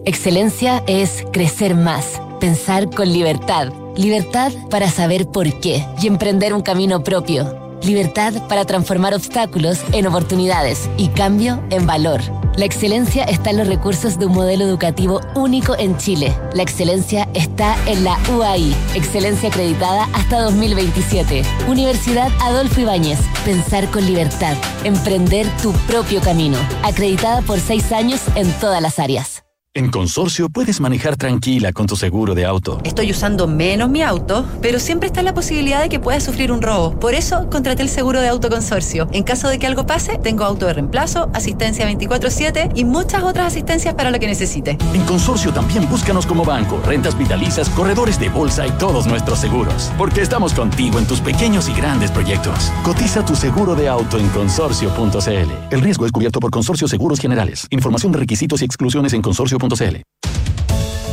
[0.07, 3.73] Excelencia es crecer más, pensar con libertad.
[3.97, 7.75] Libertad para saber por qué y emprender un camino propio.
[7.83, 12.21] Libertad para transformar obstáculos en oportunidades y cambio en valor.
[12.55, 16.33] La excelencia está en los recursos de un modelo educativo único en Chile.
[16.53, 21.41] La excelencia está en la UAI, excelencia acreditada hasta 2027.
[21.67, 26.57] Universidad Adolfo Ibáñez, pensar con libertad, emprender tu propio camino.
[26.83, 29.43] Acreditada por seis años en todas las áreas.
[29.77, 32.81] En Consorcio puedes manejar tranquila con tu seguro de auto.
[32.83, 36.63] Estoy usando menos mi auto, pero siempre está la posibilidad de que pueda sufrir un
[36.63, 36.99] robo.
[36.99, 39.07] Por eso contraté el seguro de auto Consorcio.
[39.11, 43.45] En caso de que algo pase, tengo auto de reemplazo, asistencia 24/7 y muchas otras
[43.45, 44.79] asistencias para lo que necesite.
[44.95, 49.91] En Consorcio también búscanos como banco, rentas vitalizas, corredores de bolsa y todos nuestros seguros.
[49.95, 52.71] Porque estamos contigo en tus pequeños y grandes proyectos.
[52.81, 55.51] Cotiza tu seguro de auto en consorcio.cl.
[55.69, 57.67] El riesgo es cubierto por Consorcio Seguros Generales.
[57.69, 59.66] Información de requisitos y exclusiones en consorcio.cl.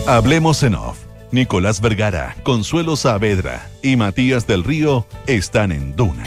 [0.07, 0.99] Hablemos en off.
[1.33, 6.25] Nicolás Vergara, Consuelo Saavedra y Matías del Río están en Duna.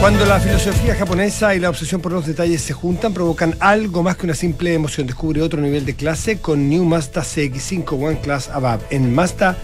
[0.00, 4.16] Cuando la filosofía japonesa y la obsesión por los detalles se juntan, provocan algo más
[4.16, 5.06] que una simple emoción.
[5.06, 9.56] Descubre otro nivel de clase con New Mazda CX5 One Class Above en Mazda.cl.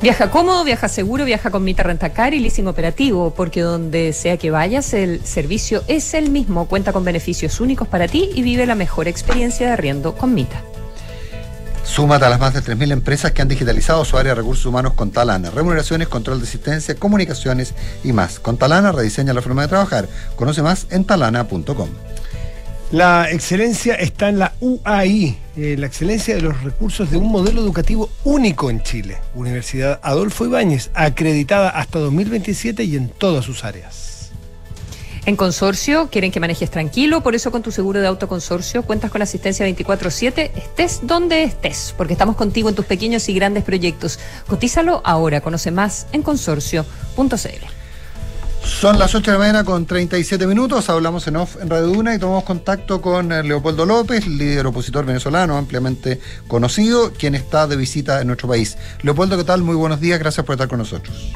[0.00, 4.52] Viaja cómodo, viaja seguro, viaja con Mita Rentacar y leasing operativo, porque donde sea que
[4.52, 8.76] vayas, el servicio es el mismo, cuenta con beneficios únicos para ti y vive la
[8.76, 10.62] mejor experiencia de arriendo con Mita.
[11.82, 14.92] Súmate a las más de 3.000 empresas que han digitalizado su área de recursos humanos
[14.92, 15.50] con Talana.
[15.50, 18.38] Remuneraciones, control de asistencia, comunicaciones y más.
[18.38, 20.06] Con Talana rediseña la forma de trabajar.
[20.36, 21.88] Conoce más en talana.com.
[22.90, 27.60] La excelencia está en la UAI, eh, la excelencia de los recursos de un modelo
[27.60, 29.18] educativo único en Chile.
[29.34, 34.30] Universidad Adolfo Ibáñez, acreditada hasta 2027 y en todas sus áreas.
[35.26, 39.20] En consorcio quieren que manejes tranquilo, por eso con tu seguro de autoconsorcio cuentas con
[39.20, 44.18] asistencia 24/7, estés donde estés, porque estamos contigo en tus pequeños y grandes proyectos.
[44.46, 47.77] Cotízalo ahora, conoce más en consorcio.cl.
[48.62, 52.14] Son las 8 de la mañana con 37 minutos, hablamos en off en Radio Duna
[52.14, 57.76] y tomamos contacto con eh, Leopoldo López, líder opositor venezolano ampliamente conocido, quien está de
[57.76, 58.78] visita en nuestro país.
[59.02, 59.62] Leopoldo, ¿qué tal?
[59.62, 61.32] Muy buenos días, gracias por estar con nosotros.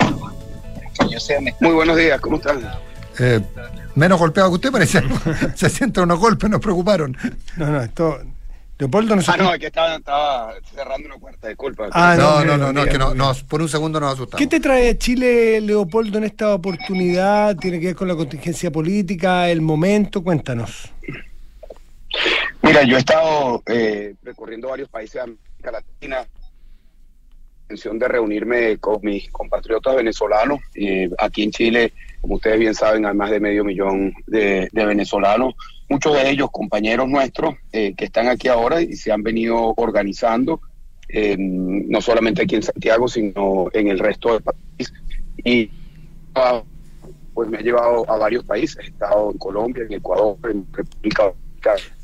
[1.60, 2.60] Muy buenos días, ¿cómo están?
[3.18, 3.40] Eh,
[3.94, 5.02] menos golpeado que usted parece.
[5.54, 7.16] Se sienten unos golpes, nos preocuparon.
[7.56, 8.20] No, no, esto
[8.78, 11.88] Leopoldo no Ah, no, es que estaba, estaba cerrando una puerta, disculpa.
[11.92, 14.38] Ah, no, no, no, no, que no, no, por un segundo nos asustamos.
[14.38, 17.56] ¿Qué te trae a Chile, Leopoldo, en esta oportunidad?
[17.56, 20.22] ¿Tiene que ver con la contingencia política, el momento?
[20.22, 20.90] Cuéntanos.
[22.62, 26.26] Mira, yo he estado eh, recorriendo varios países de América Latina
[27.72, 30.60] intención de reunirme con mis compatriotas venezolanos.
[30.74, 34.84] Eh, aquí en Chile, como ustedes bien saben, hay más de medio millón de, de
[34.86, 35.54] venezolanos
[35.88, 40.60] muchos de ellos compañeros nuestros eh, que están aquí ahora y se han venido organizando,
[41.08, 44.92] eh, no solamente aquí en Santiago, sino en el resto del país.
[45.44, 45.70] Y
[47.34, 51.24] pues me ha llevado a varios países, he estado en Colombia, en Ecuador, en República
[51.24, 51.42] Dominicana.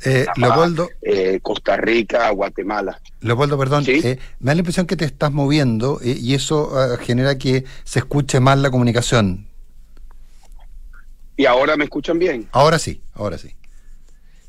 [0.04, 3.00] Eh, Leopoldo, eh, Costa Rica, Guatemala.
[3.20, 4.00] Leopoldo, perdón, ¿Sí?
[4.02, 8.38] me da la impresión que te estás moviendo y eso ah, genera que se escuche
[8.38, 9.48] mal la comunicación.
[11.36, 12.48] ¿Y ahora me escuchan bien?
[12.52, 13.54] Ahora sí, ahora sí.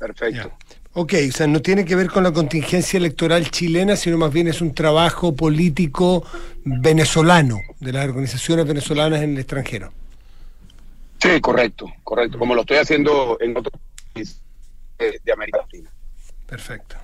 [0.00, 0.50] Perfecto.
[0.94, 4.48] Ok, o sea, no tiene que ver con la contingencia electoral chilena, sino más bien
[4.48, 6.24] es un trabajo político
[6.64, 9.92] venezolano, de las organizaciones venezolanas en el extranjero.
[11.18, 13.78] Sí, correcto, correcto, como lo estoy haciendo en otros
[14.12, 14.40] países
[14.98, 15.90] de América Latina.
[16.46, 16.96] Perfecto.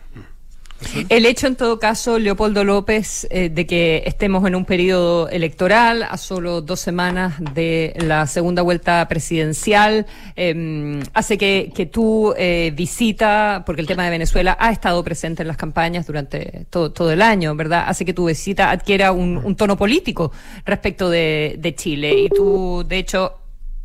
[1.08, 6.02] El hecho, en todo caso, Leopoldo López, eh, de que estemos en un periodo electoral
[6.02, 10.06] a solo dos semanas de la segunda vuelta presidencial,
[10.36, 15.42] em, hace que, que tu eh, visita, porque el tema de Venezuela ha estado presente
[15.42, 17.84] en las campañas durante todo, todo el año, ¿verdad?
[17.86, 20.32] Hace que tu visita adquiera un, tono político
[20.66, 22.14] respecto de, de Chile.
[22.14, 23.38] Y tú, de hecho,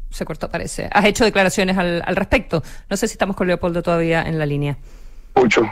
[0.10, 0.90] se cortó, parece.
[0.92, 2.62] Has hecho declaraciones al, al respecto.
[2.90, 4.78] No sé si estamos con Leopoldo todavía en la línea.
[5.36, 5.64] Mucho.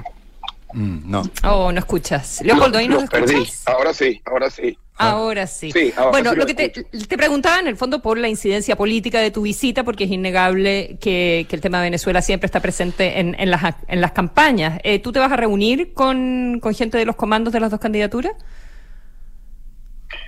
[0.74, 1.24] Mm, no.
[1.44, 2.42] Oh, no escuchas.
[2.44, 3.64] Leopoldo, ¿ahí nos escuchas?
[3.66, 4.78] Ahora sí, ahora sí.
[5.00, 5.72] Ahora sí.
[6.12, 9.86] bueno, lo, que te, preguntaba en el fondo por la incidencia política de tu visita,
[9.86, 14.02] porque es innegable que, el tema de Venezuela siempre está presente en, en, las, en
[14.02, 14.80] las campañas.
[14.84, 17.80] Eh, ¿Tú te vas a reunir con, con gente de los comandos de las dos
[17.80, 18.34] candidaturas?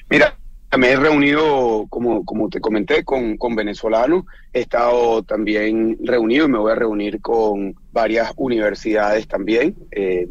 [0.10, 0.38] Mira,
[0.78, 4.24] me he reunido, como, como te comenté, con, con venezolanos.
[4.54, 9.76] He estado también reunido y me voy a reunir con varias universidades también.
[9.92, 10.28] Eh,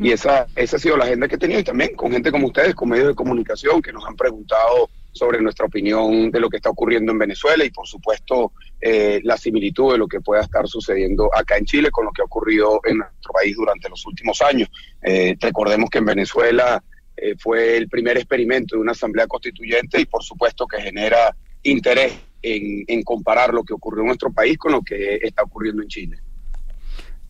[0.00, 2.46] y esa, esa ha sido la agenda que he tenido y también con gente como
[2.46, 6.56] ustedes, con medios de comunicación que nos han preguntado sobre nuestra opinión de lo que
[6.56, 10.66] está ocurriendo en Venezuela y por supuesto eh, la similitud de lo que pueda estar
[10.66, 14.40] sucediendo acá en Chile con lo que ha ocurrido en nuestro país durante los últimos
[14.40, 14.70] años.
[15.02, 16.82] Eh, recordemos que en Venezuela
[17.22, 22.14] eh, fue el primer experimento de una asamblea constituyente y por supuesto que genera interés
[22.42, 26.18] en, comparar lo que ocurrió en nuestro país con lo que está ocurriendo en Chile.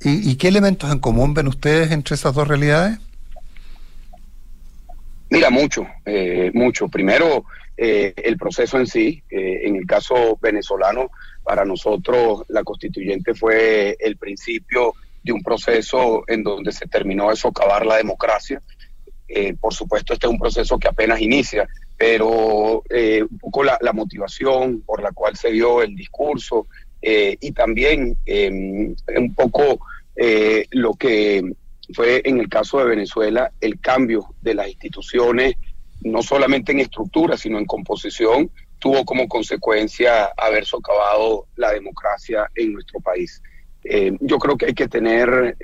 [0.02, 2.98] ¿Y, qué elementos en común ven ustedes entre esas dos realidades?
[5.28, 6.88] Mira, mucho, eh, mucho.
[6.88, 7.44] Primero,
[7.76, 9.22] eh, el proceso en sí.
[9.28, 11.10] en el caso venezolano,
[11.44, 17.36] para nosotros la constituyente fue el principio de un proceso en donde se terminó de
[17.36, 18.62] socavar la democracia
[19.34, 21.66] eh, por supuesto, este es un proceso que apenas inicia,
[21.96, 26.66] pero eh, un poco la, motivación por la cual se dio el discurso
[27.00, 29.80] eh, y también em, un poco
[30.72, 31.42] lo que
[31.94, 35.54] fue en el caso de Venezuela el cambio de las instituciones,
[36.02, 42.74] no solamente en estructura, sino en composición, tuvo como consecuencia haber socavado la democracia en
[42.74, 43.42] nuestro país.
[44.20, 45.56] yo creo que hay que tener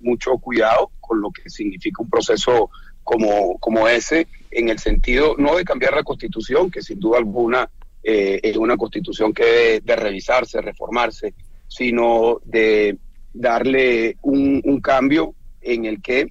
[0.00, 2.70] mucho cuidado con lo que significa un proceso
[3.08, 7.70] como, como ese, en el sentido no de cambiar la constitución, que sin duda alguna
[8.02, 11.32] eh, es una constitución que debe de revisarse, reformarse,
[11.68, 12.98] sino de
[13.32, 16.30] darle un, cambio en el que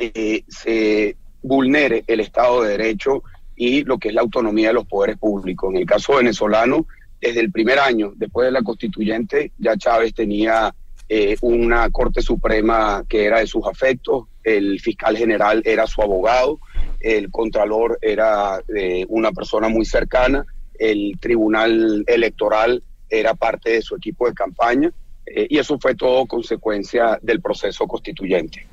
[0.00, 3.22] eh, se vulnere el Estado de Derecho
[3.54, 5.70] y lo que es la autonomía de los poderes públicos.
[5.70, 6.88] En el caso venezolano,
[7.20, 10.74] desde el primer año, después de la constituyente, ya Chávez tenía
[11.08, 16.60] eh, una Corte Suprema que era de sus afectos, el fiscal general era su abogado,
[17.00, 20.44] el contralor era eh, una persona muy cercana,
[20.78, 24.92] el tribunal electoral era parte de su equipo de campaña
[25.26, 28.66] eh, y eso fue todo consecuencia del proceso constituyente.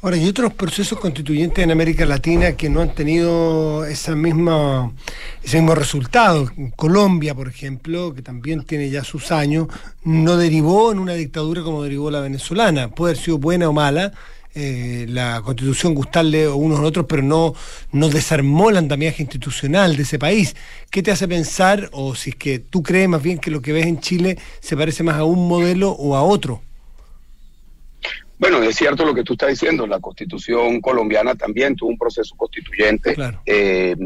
[0.00, 4.92] Ahora, hay otros procesos constituyentes en América Latina que no han tenido esa misma,
[5.42, 6.50] ese mismo resultado.
[6.76, 9.68] Colombia, por ejemplo, que también tiene ya sus años,
[10.02, 12.88] no derivó en una dictadura como derivó la venezolana.
[12.88, 14.12] Puede haber sido buena o mala,
[14.54, 17.54] eh, la constitución gustarle unos a otros, pero no,
[17.92, 20.54] no desarmó el andamiaje institucional de ese país.
[20.90, 23.72] ¿Qué te hace pensar, o si es que tú crees más bien que lo que
[23.72, 26.62] ves en Chile se parece más a un modelo o a otro?
[28.38, 32.34] Bueno, es cierto lo que tú estás diciendo, la constitución colombiana también tuvo un proceso
[32.36, 33.16] constituyente.
[33.46, 33.96] Eh,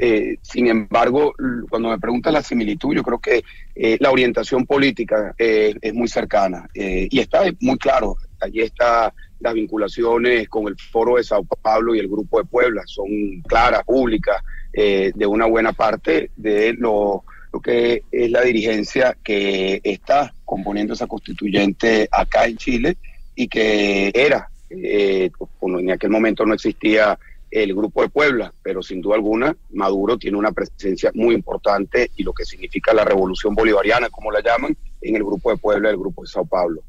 [0.00, 1.34] eh, sin embargo,
[1.68, 6.68] cuando me preguntas la similitud, yo creo que eh, la orientación política es muy cercana
[6.74, 8.16] y está muy claro.
[8.40, 9.10] Allí están
[9.40, 13.08] las vinculaciones con el Foro de Sao Paulo y el Grupo de Puebla, son
[13.46, 17.24] claras, públicas, de una buena parte de lo,
[17.60, 22.96] que es la dirigencia que está componiendo esa constituyente acá en Chile
[23.34, 25.30] y que era, eh,
[25.62, 27.18] en aquel momento no existía
[27.50, 32.22] el Grupo de Puebla, pero sin duda alguna Maduro tiene una presencia muy importante y
[32.22, 35.96] lo que significa la revolución bolivariana, como la llaman, en el Grupo de Puebla, el
[35.96, 36.82] Grupo de Sao Paulo.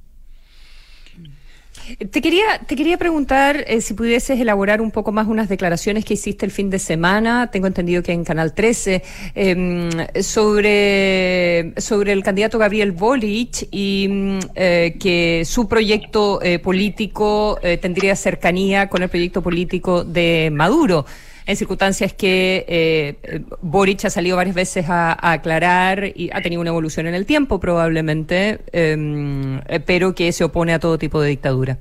[2.11, 6.15] Te quería, te quería preguntar eh, si pudieses elaborar un poco más unas declaraciones que
[6.15, 9.03] hiciste el fin de semana, tengo entendido que en Canal 13,
[9.35, 9.89] em,
[10.21, 18.15] sobre, sobre el candidato Gabriel Boric y mm, eh, que su proyecto eh, político tendría
[18.15, 21.05] cercanía con el proyecto político de Maduro.
[21.47, 26.71] En circunstancias que eh, Boric ha salido varias veces a, aclarar y ha tenido una
[26.71, 31.77] evolución en el tiempo probablemente, em, pero que se opone a todo tipo de dictadura.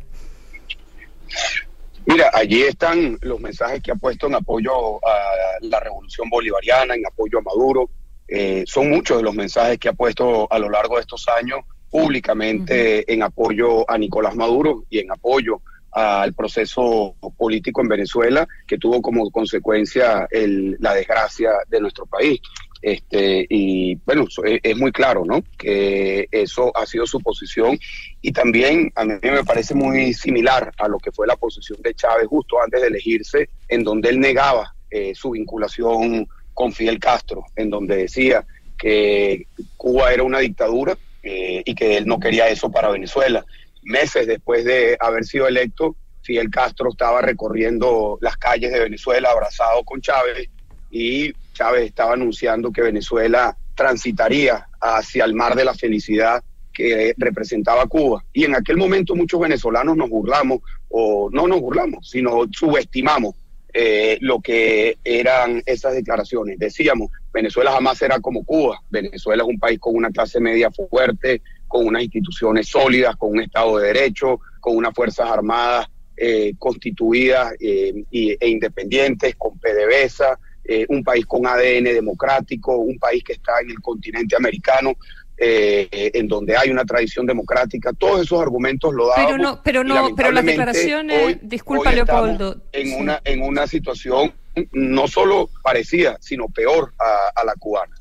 [2.06, 5.18] Mira, allí están los mensajes que ha puesto en apoyo a
[5.62, 7.90] la revolución bolivariana, en apoyo a Maduro.
[8.28, 11.60] Eh, son muchos de los mensajes que ha puesto a lo largo de estos años
[11.90, 15.60] públicamente en apoyo a Nicolás Maduro y en apoyo
[15.96, 22.38] al proceso político en Venezuela que tuvo como consecuencia la desgracia de nuestro país.
[22.82, 25.42] Este, y bueno, es, muy claro, ¿no?
[25.56, 27.78] Que eso ha sido su posición
[28.20, 31.94] y también a mí me parece muy similar a lo que fue la posición de
[31.94, 37.42] Chávez justo antes de elegirse, en donde él negaba eh, su vinculación con Fidel Castro,
[37.56, 38.44] en donde decía
[38.76, 39.46] que
[39.78, 43.46] Cuba era una dictadura eh, y que él no quería eso para Venezuela.
[43.86, 49.84] Meses después de haber sido electo, Fidel Castro estaba recorriendo las calles de Venezuela abrazado
[49.84, 50.48] con Chávez
[50.90, 57.86] y Chávez estaba anunciando que Venezuela transitaría hacia el mar de la felicidad que representaba
[57.86, 58.24] Cuba.
[58.32, 63.34] Y en aquel momento muchos venezolanos nos burlamos, o no nos burlamos, sino subestimamos
[63.72, 66.58] eh, lo que eran esas declaraciones.
[66.58, 68.80] Decíamos, Venezuela jamás será como Cuba.
[68.90, 73.40] Venezuela es un país con una clase media fuerte, con unas instituciones sólidas, con un
[73.40, 80.86] Estado de Derecho, con unas Fuerzas Armadas eh, constituidas eh, e independientes, con PDVSA, eh,
[80.88, 84.94] un país con ADN democrático, un país que está en el continente americano,
[85.38, 87.92] eh, en donde hay una tradición democrática.
[87.92, 89.26] Todos esos argumentos lo dan.
[89.26, 94.32] Pero no, pero no, pero las declaraciones, disculpa Leopoldo, en una en una situación
[94.72, 97.94] no solo parecida, sino peor a la cubana.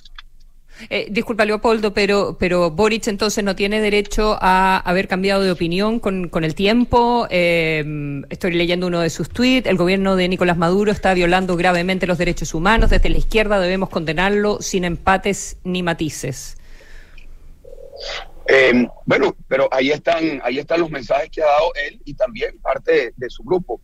[0.89, 5.99] Eh, disculpa, Leopoldo, pero, pero Boric entonces no tiene derecho a haber cambiado de opinión
[5.99, 7.27] con, con el tiempo.
[7.29, 9.67] Eh, estoy leyendo uno de sus tweets.
[9.67, 12.89] El gobierno de Nicolás Maduro está violando gravemente los derechos humanos.
[12.89, 16.57] Desde la izquierda debemos condenarlo sin empates ni matices.
[18.47, 22.59] Eh, bueno, pero ahí están, ahí están los mensajes que ha dado él y también
[22.59, 23.81] parte de, su grupo.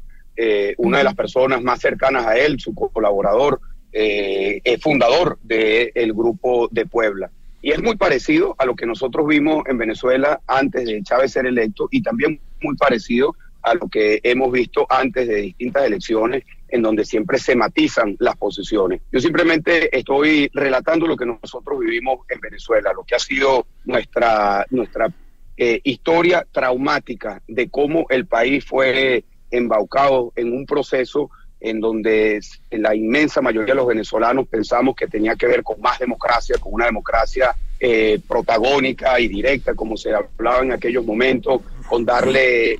[0.78, 3.62] una de las personas más cercanas a él, su colaborador,
[3.92, 7.32] eh, fundador del grupo de Puebla.
[7.62, 11.46] Y es muy parecido a lo que nosotros vimos en Venezuela antes de Chávez ser
[11.46, 16.82] electo y también muy parecido a lo que hemos visto antes de distintas elecciones en
[16.82, 19.02] donde siempre se matizan las posiciones.
[19.12, 24.66] Yo simplemente estoy relatando lo que nosotros vivimos en Venezuela, lo que ha sido nuestra,
[24.70, 25.14] nuestra
[25.58, 31.30] eh, historia traumática de cómo el país fue embaucado en un proceso
[31.62, 32.42] en donde
[32.72, 36.74] la inmensa mayoría de los venezolanos pensamos que tenía que ver con más democracia, con
[36.74, 42.80] una democracia eh, protagónica y directa, como se hablaba en aquellos momentos, con darle eh,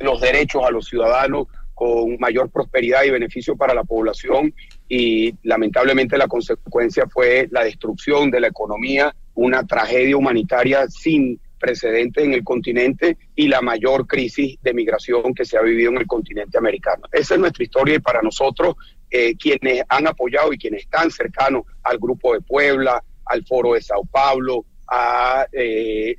[0.00, 4.52] los derechos a los ciudadanos, con mayor prosperidad y beneficio para la población.
[4.88, 12.24] Y lamentablemente la consecuencia fue la destrucción de la economía, una tragedia humanitaria sin precedente
[12.24, 16.06] en el continente y la mayor crisis de migración que se ha vivido en el
[16.06, 17.04] continente americano.
[17.12, 18.74] Esa es nuestra historia y para nosotros,
[19.10, 23.82] eh, quienes han apoyado y quienes están cercanos al Grupo de Puebla, al Foro de
[23.82, 26.16] Sao Paulo, a, eh,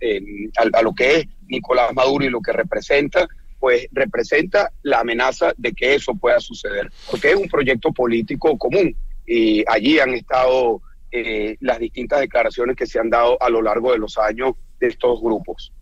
[0.00, 3.26] em, a, lo que es Nicolás Maduro y lo que representa,
[3.58, 8.94] pues representa la amenaza de que eso pueda suceder, porque es un proyecto político común
[9.26, 10.82] y allí han estado
[11.16, 14.88] eh, las distintas declaraciones que se han dado a lo largo de los años de
[14.88, 15.72] estos grupos.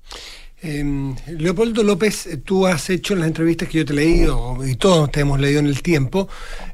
[0.60, 4.76] Em, Leopoldo López, tú has hecho en las entrevistas que yo te he leído, y
[4.76, 6.28] todos te hemos leído en el tiempo,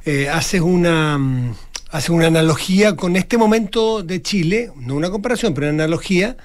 [0.04, 1.54] eh, haces una mm,
[1.90, 6.36] haces una analogía con este momento de Chile, no una comparación, pero una analogía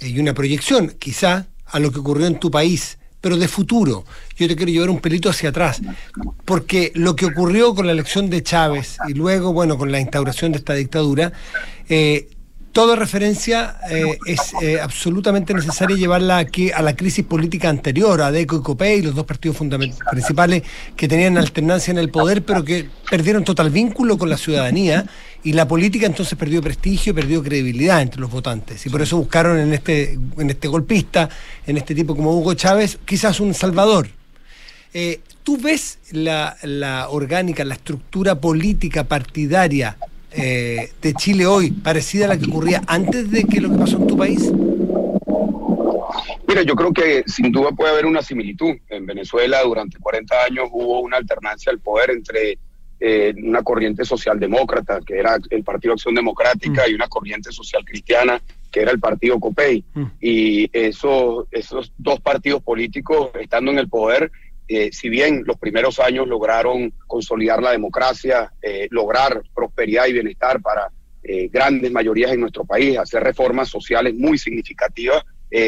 [0.00, 4.04] eh, y una proyección, quizá, a lo que ocurrió en tu país pero de futuro.
[4.36, 5.80] Yo te quiero llevar un pelito hacia atrás,
[6.44, 10.52] porque lo que ocurrió con la elección de Chávez y luego, bueno, con la instauración
[10.52, 11.32] de esta dictadura,
[11.88, 12.28] eh,
[12.72, 18.30] toda referencia eh, es eh, absolutamente necesaria llevarla aquí a la crisis política anterior, a
[18.30, 19.56] DECO y COPEI, los dos partidos
[20.10, 20.62] principales
[20.96, 25.06] que tenían alternancia en el poder, pero que perdieron total vínculo con la ciudadanía
[25.42, 28.84] y la política entonces perdió prestigio, perdió credibilidad entre los votantes.
[28.86, 31.28] Y por eso buscaron en este, en este golpista,
[31.66, 34.08] en este tipo como Hugo Chávez, quizás un salvador.
[34.92, 39.96] Eh, ¿Tú ves la, la orgánica, la estructura política partidaria
[40.32, 43.96] eh, de Chile hoy parecida a la que ocurría antes de que lo que pasó
[43.96, 44.52] en tu país?
[46.46, 48.74] Mira, yo creo que sin duda puede haber una similitud.
[48.88, 52.58] En Venezuela durante 40 años hubo una alternancia al poder entre
[53.02, 56.90] eh, una corriente socialdemócrata, que era el Partido Acción Democrática, mm.
[56.90, 59.82] y una corriente social cristiana, que era el Partido COPEI.
[59.94, 60.04] Mm.
[60.20, 64.30] Y esos, esos dos partidos políticos, estando en el poder,
[64.68, 70.60] eh, si bien los primeros años lograron consolidar la democracia, eh, lograr prosperidad y bienestar
[70.60, 70.88] para
[71.52, 75.22] grandes mayorías en nuestro país, hacer reformas sociales muy significativas,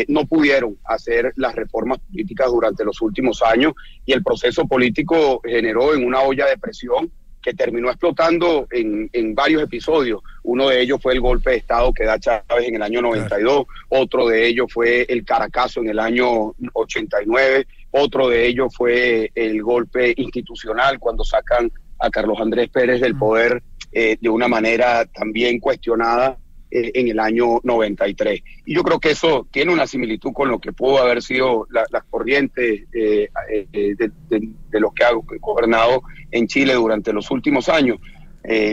[0.08, 3.74] no pudieron hacer las reformas políticas durante los últimos años
[4.06, 7.12] y el proceso político generó en una olla de presión
[7.42, 10.22] que terminó explotando en, en, varios episodios.
[10.44, 13.66] Uno de ellos fue el golpe de Estado que da Chávez en el año 92,
[13.88, 19.62] otro de ellos fue el Caracazo en el año 89, otro de ellos fue el
[19.62, 23.18] golpe institucional cuando sacan a Carlos Andrés Pérez del mm.
[23.18, 23.62] poder
[23.92, 26.38] eh, de una manera también cuestionada
[26.72, 28.42] eh, en el año 93.
[28.66, 32.04] Y yo creo que eso tiene una similitud con lo que pudo haber sido las
[32.10, 33.28] corrientes eh,
[33.70, 35.10] de, de, lo que ha
[35.40, 37.98] gobernado en Chile durante los últimos años.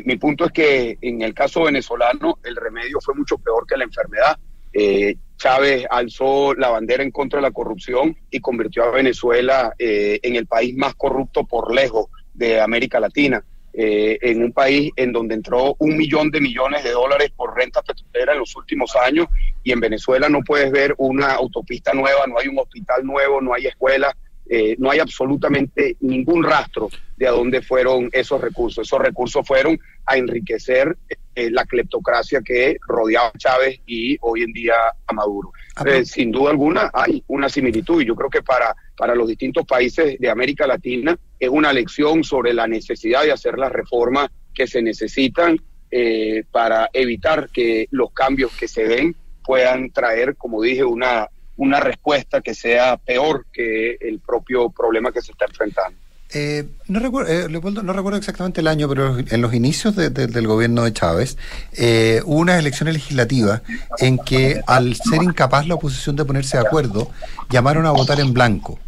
[0.05, 3.83] mi punto es que en el caso venezolano el remedio fue mucho peor que la
[3.83, 4.39] enfermedad.
[5.39, 10.35] Chávez alzó la bandera en contra de la corrupción y convirtió a Venezuela eh, en
[10.35, 13.43] el país más corrupto por lejos de América Latina.
[13.71, 17.83] Eh, en un país en donde entró un millón de millones de dólares por renta
[17.83, 19.27] petrolera en los últimos años
[19.63, 23.53] y en Venezuela no puedes ver una autopista nueva, no hay un hospital nuevo, no
[23.53, 24.15] hay escuela,
[24.51, 28.87] eh, no hay absolutamente ningún rastro de a dónde fueron esos recursos.
[28.87, 30.97] Esos recursos fueron a enriquecer
[31.35, 34.73] eh, la cleptocracia que rodeaba a Chávez y hoy en día
[35.05, 35.51] a Maduro.
[35.85, 39.67] Eh, sin duda alguna hay una similitud y yo creo que para, para los distintos
[39.67, 44.67] países de América Latina es una lección sobre la necesidad de hacer las reformas que
[44.67, 45.57] se necesitan
[46.51, 51.27] para evitar que los cambios que se den puedan traer, como dije, una
[51.59, 55.97] una respuesta que sea peor que el propio problema que se está enfrentando.
[56.31, 60.83] Eh, no, recuerdo, eh, no recuerdo exactamente el año, pero en los inicios del gobierno
[60.83, 61.37] de Chávez
[61.73, 63.61] eh, hubo unas elecciones legislativas
[63.97, 67.11] en que al ser incapaz la oposición de ponerse de acuerdo,
[67.49, 68.79] llamaron a votar en blanco.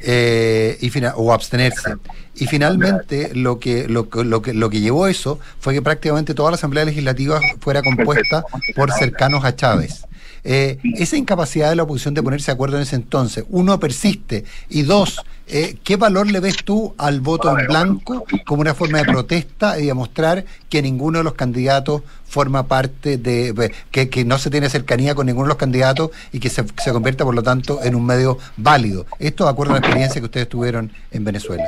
[0.00, 1.96] Eh, y o abstenerse.
[2.34, 6.50] Y finalmente lo que, lo, lo, que, lo que llevó eso fue que prácticamente toda
[6.50, 10.04] la Asamblea Legislativa fuera compuesta por cercanos a Chávez.
[10.44, 14.44] Eh, esa incapacidad de la oposición de ponerse de acuerdo en ese entonces, uno, persiste,
[14.68, 18.98] y dos, eh, ¿qué valor le ves tú al voto en blanco como una forma
[18.98, 24.38] de protesta y demostrar que ninguno de los candidatos forma parte de, que, que no
[24.38, 27.42] se tiene cercanía con ninguno de los candidatos y que se, se convierta, por lo
[27.42, 29.06] tanto, en un medio válido?
[29.18, 31.64] Esto de acuerdo a la experiencia que ustedes tuvieron en Venezuela.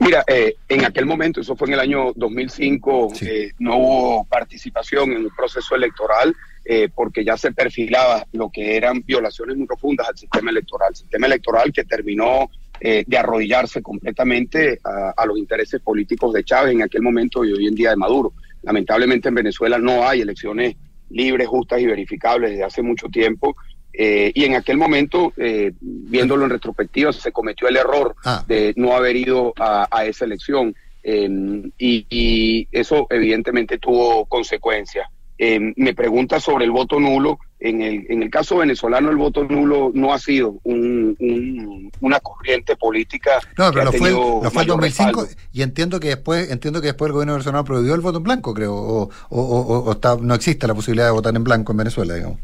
[0.00, 5.12] Mira, eh, en aquel momento, eso fue en el año 2005, eh, no hubo participación
[5.12, 6.34] en el proceso electoral
[6.64, 10.96] eh, porque ya se perfilaba lo que eran violaciones muy profundas al sistema electoral.
[10.96, 12.50] Sistema electoral que terminó
[12.82, 17.74] de arrodillarse completamente a, los intereses políticos de Chávez en aquel momento y hoy en
[17.74, 18.32] día de Maduro.
[18.62, 20.76] Lamentablemente en Venezuela no hay elecciones
[21.10, 23.54] libres, justas y verificables desde hace mucho tiempo
[23.92, 28.44] eh, y en aquel momento, eh, viéndolo en retrospectiva, se cometió el error ah.
[28.46, 30.74] de no haber ido a, esa elección.
[31.02, 35.08] Em, y, eso evidentemente tuvo consecuencias.
[35.38, 37.38] Em, me pregunta sobre el voto nulo.
[37.58, 43.32] En el, en el caso venezolano, el voto nulo no ha sido una corriente política.
[43.58, 47.08] No, pero lo fue, lo fue, el 2005 y entiendo que después entiendo que después
[47.08, 50.74] el gobierno venezolano prohibió el voto en blanco, creo, o, o, está, no existe la
[50.74, 52.38] posibilidad de votar en blanco en Venezuela, digamos.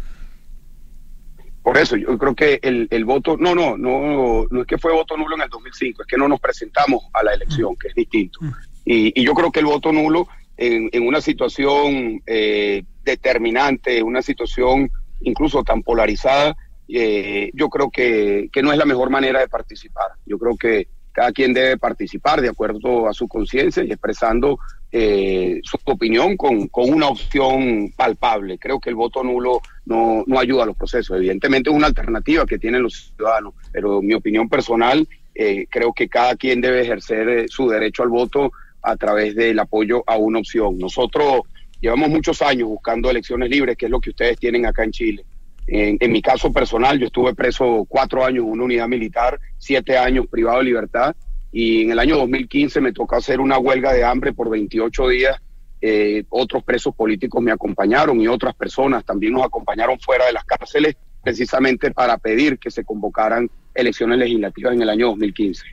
[1.67, 4.93] Por eso yo creo que el, el, voto, no, no, no, no es que fue
[4.93, 7.95] voto nulo en el 2005, es que no nos presentamos a la elección, que es
[7.97, 8.39] distinto.
[8.41, 8.51] Mm.
[8.85, 14.23] Y, y yo creo que el voto nulo en, en una situación eh, determinante, una
[14.23, 14.93] situación
[15.23, 16.57] incluso tan polarizada,
[16.87, 20.13] eh, yo creo que, que no es la mejor manera de participar.
[20.25, 24.61] Yo creo que cada quien debe participar de acuerdo a su conciencia y expresando
[24.93, 28.59] eh, su opinión con, con, una opción palpable.
[28.59, 31.17] Creo que el voto nulo no, no ayuda a los procesos.
[31.17, 36.09] Evidentemente es una alternativa que tienen los ciudadanos, pero mi opinión personal, eh, creo que
[36.09, 40.39] cada quien debe ejercer eh, su derecho al voto a través del apoyo a una
[40.39, 40.79] opción.
[40.79, 41.43] Nosotros
[41.81, 45.25] llevamos muchos años buscando elecciones libres, que es lo que ustedes tienen acá en Chile.
[45.67, 49.99] En, en mi caso personal, yo estuve preso cuatro años en una unidad militar, siete
[49.99, 51.17] años privado de libertad
[51.59, 55.41] y en el año 2015 me tocó hacer una huelga de hambre por 28 días.
[55.81, 60.45] Eh, otros presos políticos me acompañaron y otras personas también nos acompañaron fuera de las
[60.45, 65.65] cárceles precisamente para pedir que se convocaran elecciones legislativas en el año 2015.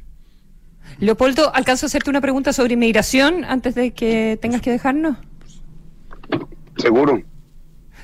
[1.00, 5.18] Leopoldo, ¿alcanzo a hacerte una pregunta sobre inmigración antes de que tengas que dejarnos?
[6.78, 7.22] Seguro.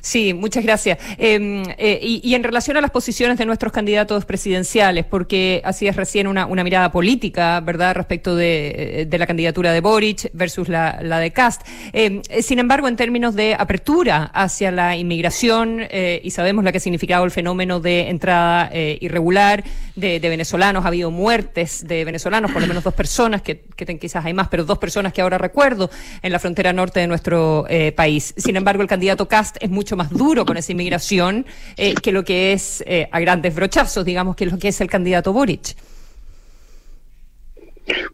[0.01, 0.97] Sí, muchas gracias.
[1.17, 5.95] Em, eh, y, en relación a las posiciones de nuestros candidatos presidenciales, porque así es
[5.95, 11.61] recién una, mirada política, ¿verdad?, respecto de, la candidatura de Boric versus la, de Cast.
[11.93, 16.71] Em, eh, sin embargo, en términos de apertura hacia la inmigración, eh, y sabemos lo
[16.71, 19.63] que ha significado el fenómeno de entrada irregular,
[19.99, 23.61] de, venezolanos, ha habido muertes de venezolanos, por lo menos dos personas, que,
[23.99, 25.89] quizás hay más, pero dos personas que ahora recuerdo
[26.21, 28.33] en la frontera norte de nuestro eh, país.
[28.37, 31.45] Sin embargo, el candidato Cast es mucho más duro con esa inmigración
[31.77, 35.33] eh, que lo que es a grandes brochazos, digamos, que lo que es el candidato
[35.33, 35.75] Boric.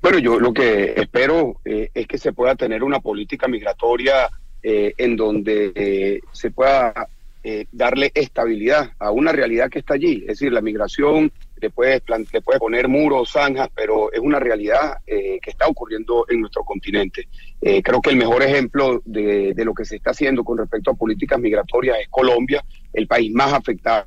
[0.02, 4.30] Bueno, yo lo que espero es que se pueda tener una política migratoria
[4.62, 7.08] en donde se pueda
[7.48, 10.22] eh, darle estabilidad a una realidad que está allí.
[10.22, 12.02] Es decir, la migración le puede,
[12.32, 16.64] le puede poner muros, zanjas, pero es una realidad eh, que está ocurriendo en nuestro
[16.64, 17.28] continente.
[17.62, 20.96] Eh, creo que el mejor ejemplo de, lo que se está haciendo con respecto a
[20.96, 24.06] políticas migratorias es Colombia, el país más afectado.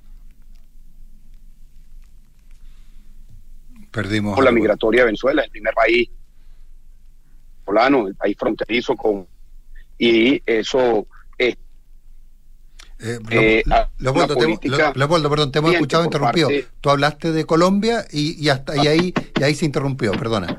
[3.90, 4.34] Perdimos.
[4.34, 6.10] Por la migratoria de Venezuela, el primer país
[7.64, 9.26] polano, el país fronterizo con.
[9.98, 11.06] Y eso
[13.00, 13.62] eh, eh
[13.98, 16.48] Leopoldo, te, perdón, te hemos escuchado interrumpido.
[16.80, 20.58] Tú hablaste de Colombia y, y hasta y ahí, y ahí se interrumpió, perdona.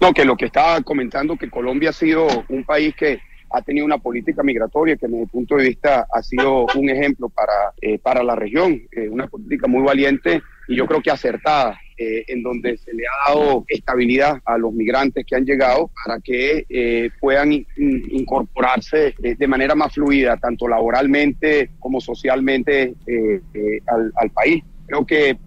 [0.00, 3.86] No, que lo que estaba comentando, que Colombia ha sido un país que ha tenido
[3.86, 7.98] una política migratoria que desde mi punto de vista ha sido un ejemplo para, eh,
[7.98, 12.42] para la región, eh, una política muy valiente y yo creo que acertada eh, en
[12.42, 17.10] donde se le ha dado estabilidad a los migrantes que han llegado para que eh,
[17.20, 23.40] puedan incorporarse de manera más fluida, tanto laboralmente como socialmente eh,
[23.86, 24.64] al, país.
[24.86, 25.38] Creo que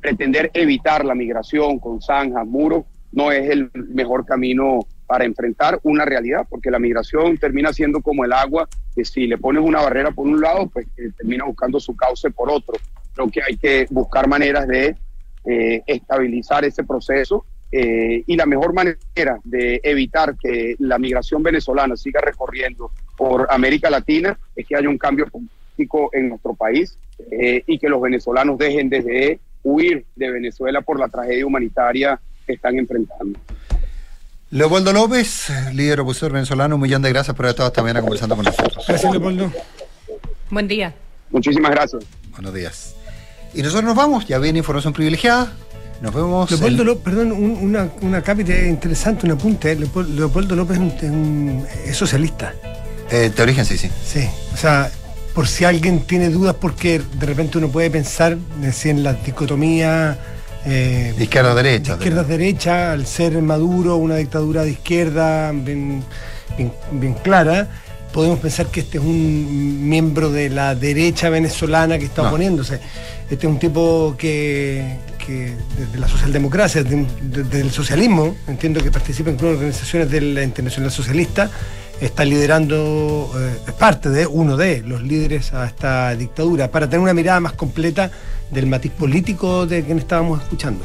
[0.00, 6.04] pretender evitar la migración con zanjas, muros, no es el mejor camino para enfrentar una
[6.04, 10.10] realidad, porque la migración termina siendo como el agua, que si le pones una barrera
[10.10, 12.74] por un lado, pues termina buscando su cauce por otro.
[13.14, 14.96] Creo que hay que buscar maneras de
[15.44, 21.96] eh, estabilizar ese proceso eh, y la mejor manera de evitar que la migración venezolana
[21.96, 26.98] siga recorriendo por América Latina es que haya un cambio político en nuestro país
[27.30, 32.52] eh, y que los venezolanos dejen de huir de Venezuela por la tragedia humanitaria que
[32.52, 33.38] están enfrentando.
[34.50, 38.36] Leopoldo López, líder opositor venezolano, un millón de gracias por haber estado esta mañana conversando
[38.36, 38.84] con nosotros.
[38.86, 39.50] Gracias, Leopoldo.
[40.50, 40.94] Buen día.
[41.30, 42.04] Muchísimas gracias.
[42.32, 42.96] Buenos días.
[43.54, 45.52] Y nosotros nos vamos, ya viene información privilegiada.
[46.00, 46.50] Nos vemos.
[46.50, 49.76] Leopoldo López, perdón, una, una cápita interesante, un apunte.
[49.76, 50.78] Leopoldo López
[51.86, 52.54] es, socialista.
[53.10, 53.88] Eh, de origen, sí, sí.
[54.04, 54.90] Sí, o sea,
[55.34, 58.36] por si alguien tiene dudas, porque de repente uno puede pensar
[58.84, 60.18] en la dicotomía.
[60.64, 61.92] Eh, izquierda-derecha.
[61.94, 66.02] Izquierda-derecha, al ser Maduro una dictadura de izquierda bien,
[66.92, 67.68] bien clara
[68.12, 72.80] podemos pensar que este es un miembro de la derecha venezolana que está oponiéndose.
[73.30, 79.44] Este es un tipo que, desde la socialdemocracia, desde, el socialismo, entiendo que participa en
[79.44, 81.50] organizaciones de la Internacional Socialista,
[82.00, 87.00] está liderando, eh, es parte de uno de los líderes a esta dictadura, para tener
[87.00, 88.10] una mirada más completa
[88.50, 90.84] del matiz político de quien estábamos escuchando.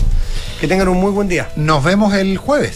[0.62, 1.50] Que tengan un muy buen día.
[1.56, 2.76] Nos vemos el jueves.